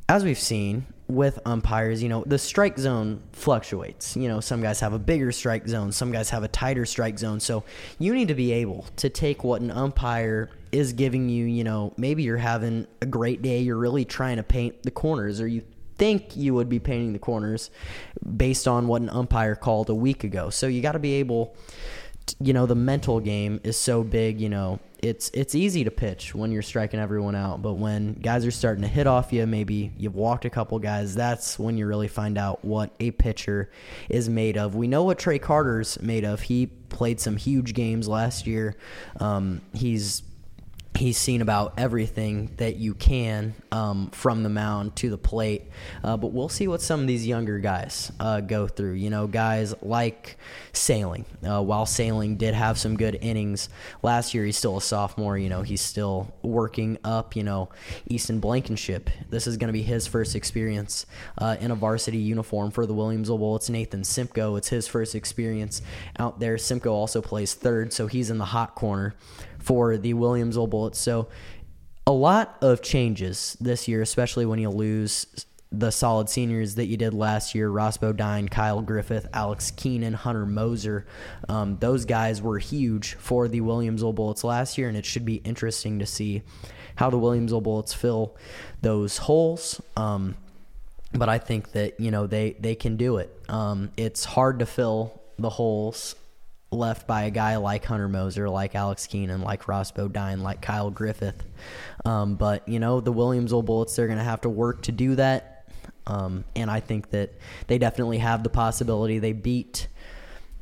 as 0.08 0.24
we've 0.24 0.38
seen 0.38 0.86
with 1.08 1.40
umpires, 1.46 2.04
you 2.04 2.10
know, 2.10 2.24
the 2.26 2.38
strike 2.38 2.78
zone 2.78 3.22
fluctuates. 3.32 4.16
You 4.16 4.28
know, 4.28 4.40
some 4.42 4.62
guys 4.62 4.80
have 4.82 4.94
a 4.94 5.00
bigger 5.00 5.32
strike 5.32 5.68
zone, 5.68 5.92
some 5.92 6.12
guys 6.12 6.30
have 6.30 6.44
a 6.44 6.48
tighter 6.48 6.86
strike 6.86 7.18
zone. 7.18 7.40
So 7.40 7.64
you 7.98 8.14
need 8.14 8.28
to 8.28 8.36
be 8.36 8.52
able 8.52 8.86
to 8.98 9.10
take 9.10 9.44
what 9.44 9.62
an 9.62 9.72
umpire 9.72 10.50
is 10.72 10.94
giving 10.94 11.30
you, 11.30 11.46
you 11.46 11.64
know, 11.64 11.94
maybe 11.98 12.24
you're 12.24 12.38
having 12.38 12.88
a 13.02 13.06
great 13.06 13.42
day, 13.42 13.60
you're 13.62 13.78
really 13.78 14.06
trying 14.06 14.38
to 14.38 14.44
paint 14.44 14.84
the 14.84 14.92
corners, 14.92 15.42
or 15.42 15.48
you 15.48 15.64
think 15.96 16.36
you 16.36 16.54
would 16.54 16.70
be 16.70 16.80
painting 16.80 17.14
the 17.14 17.20
corners 17.20 17.72
based 18.36 18.68
on 18.68 18.88
what 18.88 19.02
an 19.02 19.10
umpire 19.10 19.56
called 19.56 19.90
a 19.90 19.96
week 19.96 20.24
ago. 20.24 20.50
So 20.50 20.68
you 20.68 20.82
got 20.82 20.94
to 20.94 21.00
be 21.00 21.14
able 21.14 21.56
you 22.42 22.52
know 22.52 22.66
the 22.66 22.76
mental 22.76 23.22
game 23.22 23.60
is 23.64 23.78
so 23.78 24.04
big 24.04 24.42
you 24.42 24.50
know 24.50 24.80
it's 25.02 25.30
it's 25.34 25.56
easy 25.56 25.86
to 25.86 25.92
pitch 25.92 26.36
when 26.36 26.52
you're 26.52 26.62
striking 26.62 27.00
everyone 27.00 27.36
out 27.36 27.62
but 27.62 27.74
when 27.76 28.14
guys 28.16 28.46
are 28.46 28.52
starting 28.52 28.82
to 28.82 28.88
hit 28.88 29.08
off 29.08 29.32
you 29.32 29.46
maybe 29.48 29.94
you've 29.98 30.16
walked 30.16 30.44
a 30.44 30.50
couple 30.50 30.78
guys 30.78 31.16
that's 31.16 31.58
when 31.58 31.78
you 31.78 31.86
really 31.86 32.08
find 32.08 32.38
out 32.38 32.66
what 32.66 32.92
a 33.00 33.12
pitcher 33.12 33.70
is 34.10 34.30
made 34.30 34.58
of. 34.58 34.76
We 34.76 34.88
know 34.88 35.04
what 35.04 35.20
trey 35.20 35.40
carter's 35.40 36.00
made 36.02 36.26
of. 36.26 36.42
He 36.42 36.68
played 36.68 37.20
some 37.20 37.38
huge 37.38 37.74
games 37.74 38.08
last 38.08 38.48
year. 38.48 38.76
Um, 39.20 39.62
he's 39.74 40.24
he's 40.98 41.18
seen 41.18 41.42
about 41.42 41.74
everything 41.78 42.52
that 42.58 42.76
you 42.76 42.94
can 42.94 43.54
um, 43.72 44.10
from 44.10 44.44
the 44.44 44.50
mound 44.50 44.96
to 44.98 45.10
the 45.10 45.18
plate. 45.18 45.64
Uh, 46.04 46.18
but 46.18 46.34
we'll 46.34 46.50
see 46.50 46.68
what 46.68 46.82
some 46.82 47.02
of 47.02 47.08
these 47.08 47.26
younger 47.26 47.60
guys 47.60 48.12
uh, 48.20 48.42
go 48.42 48.68
through. 48.68 48.94
You 48.94 49.10
know, 49.10 49.28
guys 49.28 49.74
like 49.82 50.38
Sailing. 50.74 51.26
Uh, 51.48 51.62
while 51.62 51.86
Sailing 51.86 52.38
did 52.38 52.54
have 52.54 52.78
some 52.78 52.98
good 52.98 53.18
innings 53.22 53.70
last 54.02 54.34
year, 54.34 54.44
he's 54.46 54.58
still 54.58 54.78
a 54.78 54.82
sophomore. 54.82 55.38
You 55.38 55.50
know, 55.50 55.62
he's 55.62 55.82
still 55.82 56.34
working 56.42 56.98
up. 57.04 57.36
You 57.36 57.44
know, 57.44 57.70
Easton 58.08 58.40
Blankenship. 58.40 59.10
This 59.30 59.48
is 59.48 59.58
going 59.58 59.68
to 59.68 59.74
be 59.74 59.84
his 59.84 60.08
first 60.08 60.36
experience 60.36 61.06
uh, 61.38 61.58
in 61.60 61.72
a 61.72 61.76
varsity 61.76 62.18
uniform 62.18 62.72
for 62.72 62.86
the 62.86 62.94
Williamsville 62.94 63.56
It's 63.56 63.70
Nathan 63.70 64.04
Simcoe. 64.04 64.56
It's 64.56 64.70
his 64.70 64.88
first 64.88 65.16
experience 65.16 65.82
out 66.20 66.40
there. 66.40 66.58
Simcoe 66.58 66.94
also 66.94 67.22
plays 67.22 67.54
third, 67.54 67.94
so 67.94 68.08
he's 68.08 68.30
in 68.30 68.38
the 68.38 68.46
hot 68.46 68.76
corner 68.76 69.16
for 69.68 69.98
the 69.98 70.14
Williamsville 70.14 70.70
Bullets. 70.70 70.98
So 70.98 71.28
a 72.06 72.12
lot 72.12 72.58
of 72.62 72.82
changes 72.82 73.58
this 73.60 73.86
year, 73.86 74.02
especially 74.02 74.46
when 74.46 74.60
you 74.60 74.70
lose 74.70 75.46
the 75.74 75.92
solid 75.92 76.30
seniors 76.30 76.76
that 76.76 76.86
you 76.86 76.96
did 76.96 77.14
last 77.14 77.54
year 77.54 77.70
Ross 77.70 77.98
Bodine, 77.98 78.48
Kyle 78.48 78.82
Griffith, 78.82 79.28
Alex 79.34 79.72
Keenan, 79.72 80.14
Hunter 80.14 80.46
Moser. 80.46 81.06
Um, 81.50 81.78
those 81.80 82.06
guys 82.06 82.42
were 82.42 82.60
huge 82.60 83.16
for 83.16 83.50
the 83.50 83.60
Williamsville 83.60 84.16
Bullets 84.16 84.46
last 84.46 84.78
year, 84.78 84.88
and 84.88 84.96
it 84.96 85.06
should 85.06 85.26
be 85.26 85.36
interesting 85.36 86.00
to 86.00 86.06
see 86.06 86.44
how 86.96 87.10
the 87.10 87.18
Williamsville 87.18 87.64
Bullets 87.64 87.94
fill 87.94 88.38
those 88.82 89.18
holes. 89.18 89.82
Um, 89.98 90.36
but 91.12 91.28
I 91.28 91.40
think 91.40 91.74
that 91.74 92.00
you 92.00 92.12
know 92.12 92.26
they 92.26 92.56
they 92.58 92.76
can 92.76 92.96
do 92.96 93.18
it. 93.18 93.38
Um, 93.50 93.92
it's 93.98 94.24
hard 94.24 94.60
to 94.60 94.66
fill 94.66 95.22
the 95.38 95.50
holes 95.50 96.16
left 96.72 97.08
by 97.08 97.24
a 97.24 97.32
guy 97.32 97.58
like 97.58 97.86
Hunter 97.86 98.10
Moser, 98.10 98.50
like 98.50 98.76
Alex 98.76 99.08
Keenan, 99.08 99.42
like 99.42 99.68
Ross 99.68 99.92
Bodine, 99.92 100.42
like 100.42 100.62
Kyle 100.62 100.92
Griffith. 100.92 101.44
Um, 102.06 102.36
but, 102.36 102.68
you 102.68 102.80
know, 102.80 103.00
the 103.00 103.14
Williamsville 103.14 103.66
Bullets, 103.66 103.96
they're 103.96 104.08
going 104.08 104.20
to 104.20 104.24
have 104.24 104.42
to 104.42 104.50
work 104.50 104.84
to 104.84 104.92
do 104.92 105.16
that. 105.16 105.70
Um, 106.06 106.46
and 106.56 106.72
I 106.72 106.80
think 106.80 107.10
that 107.12 107.34
they 107.68 107.78
definitely 107.78 108.20
have 108.20 108.44
the 108.44 108.50
possibility. 108.50 109.20
They 109.20 109.34
beat 109.34 109.88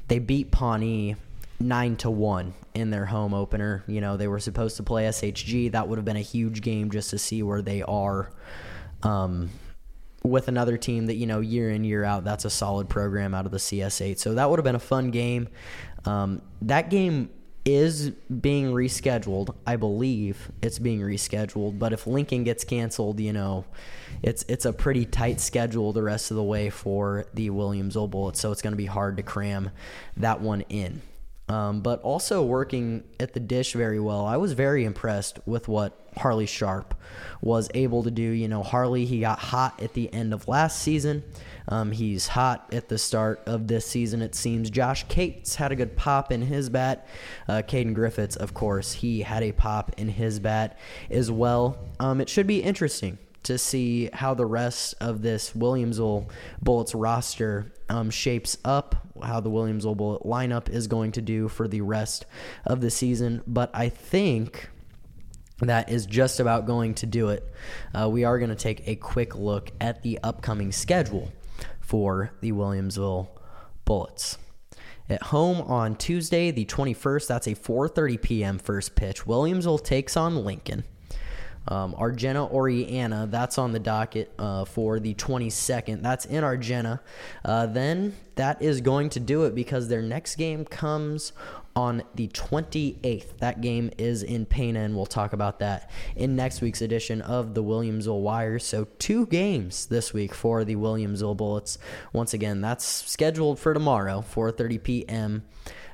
they 0.07 0.19
beat 0.19 0.51
Pawnee 0.51 1.15
nine 1.59 1.95
to 1.97 2.09
one 2.09 2.53
in 2.73 2.89
their 2.89 3.05
home 3.05 3.33
opener. 3.33 3.83
You 3.87 4.01
know, 4.01 4.17
they 4.17 4.27
were 4.27 4.39
supposed 4.39 4.77
to 4.77 4.83
play 4.83 5.05
SHG. 5.05 5.71
That 5.71 5.87
would 5.87 5.97
have 5.97 6.05
been 6.05 6.17
a 6.17 6.21
huge 6.21 6.61
game 6.61 6.91
just 6.91 7.11
to 7.11 7.17
see 7.17 7.43
where 7.43 7.61
they 7.61 7.81
are. 7.83 8.31
Um, 9.03 9.49
with 10.23 10.47
another 10.47 10.75
team 10.75 11.05
that 11.05 11.15
you 11.15 11.27
know 11.27 11.39
year 11.39 11.69
in 11.69 11.83
year 11.83 12.03
out 12.03 12.23
that's 12.23 12.45
a 12.45 12.49
solid 12.49 12.89
program 12.89 13.35
out 13.35 13.45
of 13.45 13.51
the 13.51 13.59
CS8 13.59 14.17
so 14.17 14.33
that 14.33 14.49
would 14.49 14.57
have 14.57 14.63
been 14.63 14.73
a 14.73 14.79
fun 14.79 15.11
game 15.11 15.47
um, 16.05 16.41
that 16.61 16.89
game 16.89 17.29
is 17.65 18.11
being 18.11 18.67
rescheduled. 18.67 19.55
I 19.65 19.75
believe 19.75 20.51
it's 20.61 20.77
being 20.77 20.99
rescheduled. 20.99 21.79
But 21.79 21.93
if 21.93 22.05
Lincoln 22.05 22.43
gets 22.43 22.63
canceled, 22.63 23.19
you 23.19 23.33
know, 23.33 23.65
it's 24.21 24.45
it's 24.47 24.65
a 24.65 24.73
pretty 24.73 25.05
tight 25.05 25.41
schedule 25.41 25.91
the 25.91 26.03
rest 26.03 26.29
of 26.29 26.37
the 26.37 26.43
way 26.43 26.69
for 26.69 27.25
the 27.33 27.49
Williamsville 27.49 28.09
Bullets. 28.09 28.39
So 28.39 28.51
it's 28.51 28.61
going 28.61 28.73
to 28.73 28.77
be 28.77 28.85
hard 28.85 29.17
to 29.17 29.23
cram 29.23 29.71
that 30.17 30.41
one 30.41 30.61
in. 30.69 31.01
Um, 31.47 31.81
but 31.81 32.01
also 32.01 32.43
working 32.43 33.03
at 33.19 33.33
the 33.33 33.39
dish 33.39 33.73
very 33.73 33.99
well. 33.99 34.25
I 34.25 34.37
was 34.37 34.53
very 34.53 34.83
impressed 34.83 35.39
with 35.45 35.67
what 35.67 36.09
Harley 36.17 36.47
Sharp 36.47 36.95
was 37.41 37.69
able 37.75 38.03
to 38.03 38.09
do. 38.11 38.23
You 38.23 38.47
know, 38.47 38.63
Harley, 38.63 39.05
he 39.05 39.19
got 39.19 39.37
hot 39.37 39.79
at 39.81 39.93
the 39.93 40.11
end 40.11 40.33
of 40.33 40.47
last 40.47 40.81
season. 40.81 41.23
Um, 41.67 41.91
he's 41.91 42.27
hot 42.27 42.73
at 42.73 42.89
the 42.89 42.97
start 42.97 43.41
of 43.45 43.67
this 43.67 43.85
season, 43.85 44.21
it 44.21 44.35
seems. 44.35 44.69
Josh 44.69 45.03
Cates 45.07 45.55
had 45.55 45.71
a 45.71 45.75
good 45.75 45.95
pop 45.95 46.31
in 46.31 46.41
his 46.41 46.69
bat. 46.69 47.07
Uh, 47.47 47.61
Caden 47.65 47.93
Griffiths, 47.93 48.35
of 48.35 48.53
course, 48.53 48.93
he 48.93 49.21
had 49.21 49.43
a 49.43 49.51
pop 49.51 49.91
in 49.97 50.09
his 50.09 50.39
bat 50.39 50.77
as 51.09 51.31
well. 51.31 51.77
Um, 51.99 52.21
it 52.21 52.29
should 52.29 52.47
be 52.47 52.61
interesting 52.61 53.17
to 53.43 53.57
see 53.57 54.09
how 54.11 54.33
the 54.33 54.45
rest 54.45 54.95
of 54.99 55.21
this 55.21 55.51
Williamsville 55.51 56.29
Bullets 56.61 56.95
roster 56.95 57.71
um, 57.89 58.09
shapes 58.09 58.57
up, 58.65 59.07
how 59.23 59.39
the 59.39 59.49
Williamsville 59.49 59.97
Bullet 59.97 60.23
lineup 60.23 60.69
is 60.69 60.87
going 60.87 61.11
to 61.13 61.21
do 61.21 61.47
for 61.47 61.67
the 61.67 61.81
rest 61.81 62.25
of 62.65 62.81
the 62.81 62.89
season. 62.89 63.41
But 63.45 63.69
I 63.73 63.89
think 63.89 64.69
that 65.59 65.89
is 65.89 66.05
just 66.05 66.39
about 66.39 66.65
going 66.65 66.93
to 66.95 67.05
do 67.05 67.29
it. 67.29 67.49
Uh, 67.93 68.09
we 68.09 68.23
are 68.23 68.37
going 68.39 68.49
to 68.49 68.55
take 68.55 68.87
a 68.87 68.95
quick 68.95 69.35
look 69.35 69.71
at 69.79 70.03
the 70.03 70.19
upcoming 70.23 70.71
schedule 70.71 71.31
for 71.79 72.31
the 72.41 72.51
Williamsville 72.51 73.29
Bullets. 73.85 74.37
At 75.07 75.21
home 75.21 75.61
on 75.61 75.95
Tuesday, 75.95 76.49
the 76.49 76.65
21st, 76.65 77.27
that's 77.27 77.47
a 77.47 77.53
4:30 77.53 78.21
p.m. 78.21 78.57
first 78.57 78.95
pitch. 78.95 79.25
Williamsville 79.25 79.83
takes 79.83 80.17
on 80.17 80.43
Lincoln. 80.43 80.83
Um, 81.67 81.95
Argenta 81.95 82.47
Oreana, 82.47 83.29
that's 83.29 83.57
on 83.57 83.71
the 83.71 83.79
docket 83.79 84.31
uh, 84.37 84.65
for 84.65 84.99
the 84.99 85.13
22nd. 85.15 86.01
That's 86.01 86.25
in 86.25 86.43
Argenta. 86.43 87.01
Uh, 87.43 87.65
then 87.65 88.15
that 88.35 88.61
is 88.61 88.81
going 88.81 89.09
to 89.11 89.19
do 89.19 89.43
it 89.43 89.55
because 89.55 89.87
their 89.87 90.01
next 90.01 90.35
game 90.35 90.65
comes 90.65 91.33
on 91.75 92.03
the 92.15 92.27
28th. 92.29 93.37
That 93.39 93.61
game 93.61 93.91
is 93.97 94.23
in 94.23 94.45
Pana, 94.45 94.81
and 94.81 94.95
we'll 94.95 95.05
talk 95.05 95.33
about 95.33 95.59
that 95.59 95.91
in 96.15 96.35
next 96.35 96.61
week's 96.61 96.81
edition 96.81 97.21
of 97.21 97.53
the 97.53 97.63
Williamsville 97.63 98.21
Wire. 98.21 98.59
So, 98.59 98.87
two 98.97 99.25
games 99.25 99.87
this 99.87 100.13
week 100.13 100.33
for 100.33 100.63
the 100.63 100.77
Williamsville 100.77 101.35
Bullets. 101.35 101.77
Once 102.13 102.33
again, 102.33 102.61
that's 102.61 102.85
scheduled 102.85 103.59
for 103.59 103.73
tomorrow, 103.73 104.23
4:30 104.33 104.83
p.m. 104.83 105.43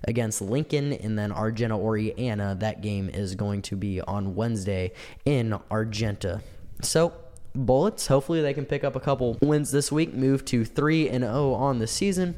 against 0.03 0.41
Lincoln, 0.41 0.93
and 0.93 1.17
then 1.17 1.31
Argenta 1.31 1.75
Oreana. 1.75 2.59
That 2.59 2.81
game 2.81 3.09
is 3.09 3.35
going 3.35 3.61
to 3.63 3.75
be 3.75 4.01
on 4.01 4.35
Wednesday 4.35 4.91
in 5.25 5.57
Argenta. 5.69 6.41
So, 6.81 7.13
Bullets, 7.53 8.07
hopefully 8.07 8.41
they 8.41 8.53
can 8.53 8.65
pick 8.65 8.83
up 8.83 8.95
a 8.95 8.99
couple 8.99 9.37
wins 9.41 9.71
this 9.71 9.91
week, 9.91 10.13
move 10.13 10.45
to 10.45 10.63
3 10.63 11.09
and 11.09 11.23
0 11.23 11.53
on 11.53 11.79
the 11.79 11.87
season. 11.87 12.35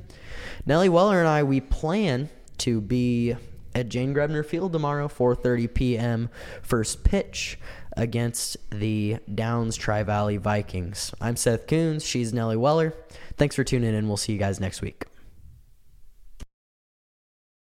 Nellie 0.65 0.89
Weller 0.89 1.19
and 1.19 1.27
I, 1.27 1.43
we 1.43 1.61
plan 1.61 2.29
to 2.59 2.81
be 2.81 3.35
at 3.75 3.89
Jane 3.89 4.13
Grebner 4.13 4.45
Field 4.45 4.73
tomorrow, 4.73 5.07
4:30 5.07 5.73
p.m. 5.73 6.29
First 6.61 7.03
pitch 7.03 7.59
against 7.95 8.57
the 8.71 9.17
Downs 9.33 9.75
Tri 9.75 10.03
Valley 10.03 10.37
Vikings. 10.37 11.13
I'm 11.21 11.35
Seth 11.35 11.67
Coons. 11.67 12.05
She's 12.05 12.33
Nellie 12.33 12.57
Weller. 12.57 12.93
Thanks 13.37 13.55
for 13.55 13.63
tuning 13.63 13.93
in. 13.93 14.07
We'll 14.07 14.17
see 14.17 14.33
you 14.33 14.39
guys 14.39 14.59
next 14.59 14.81
week. 14.81 15.05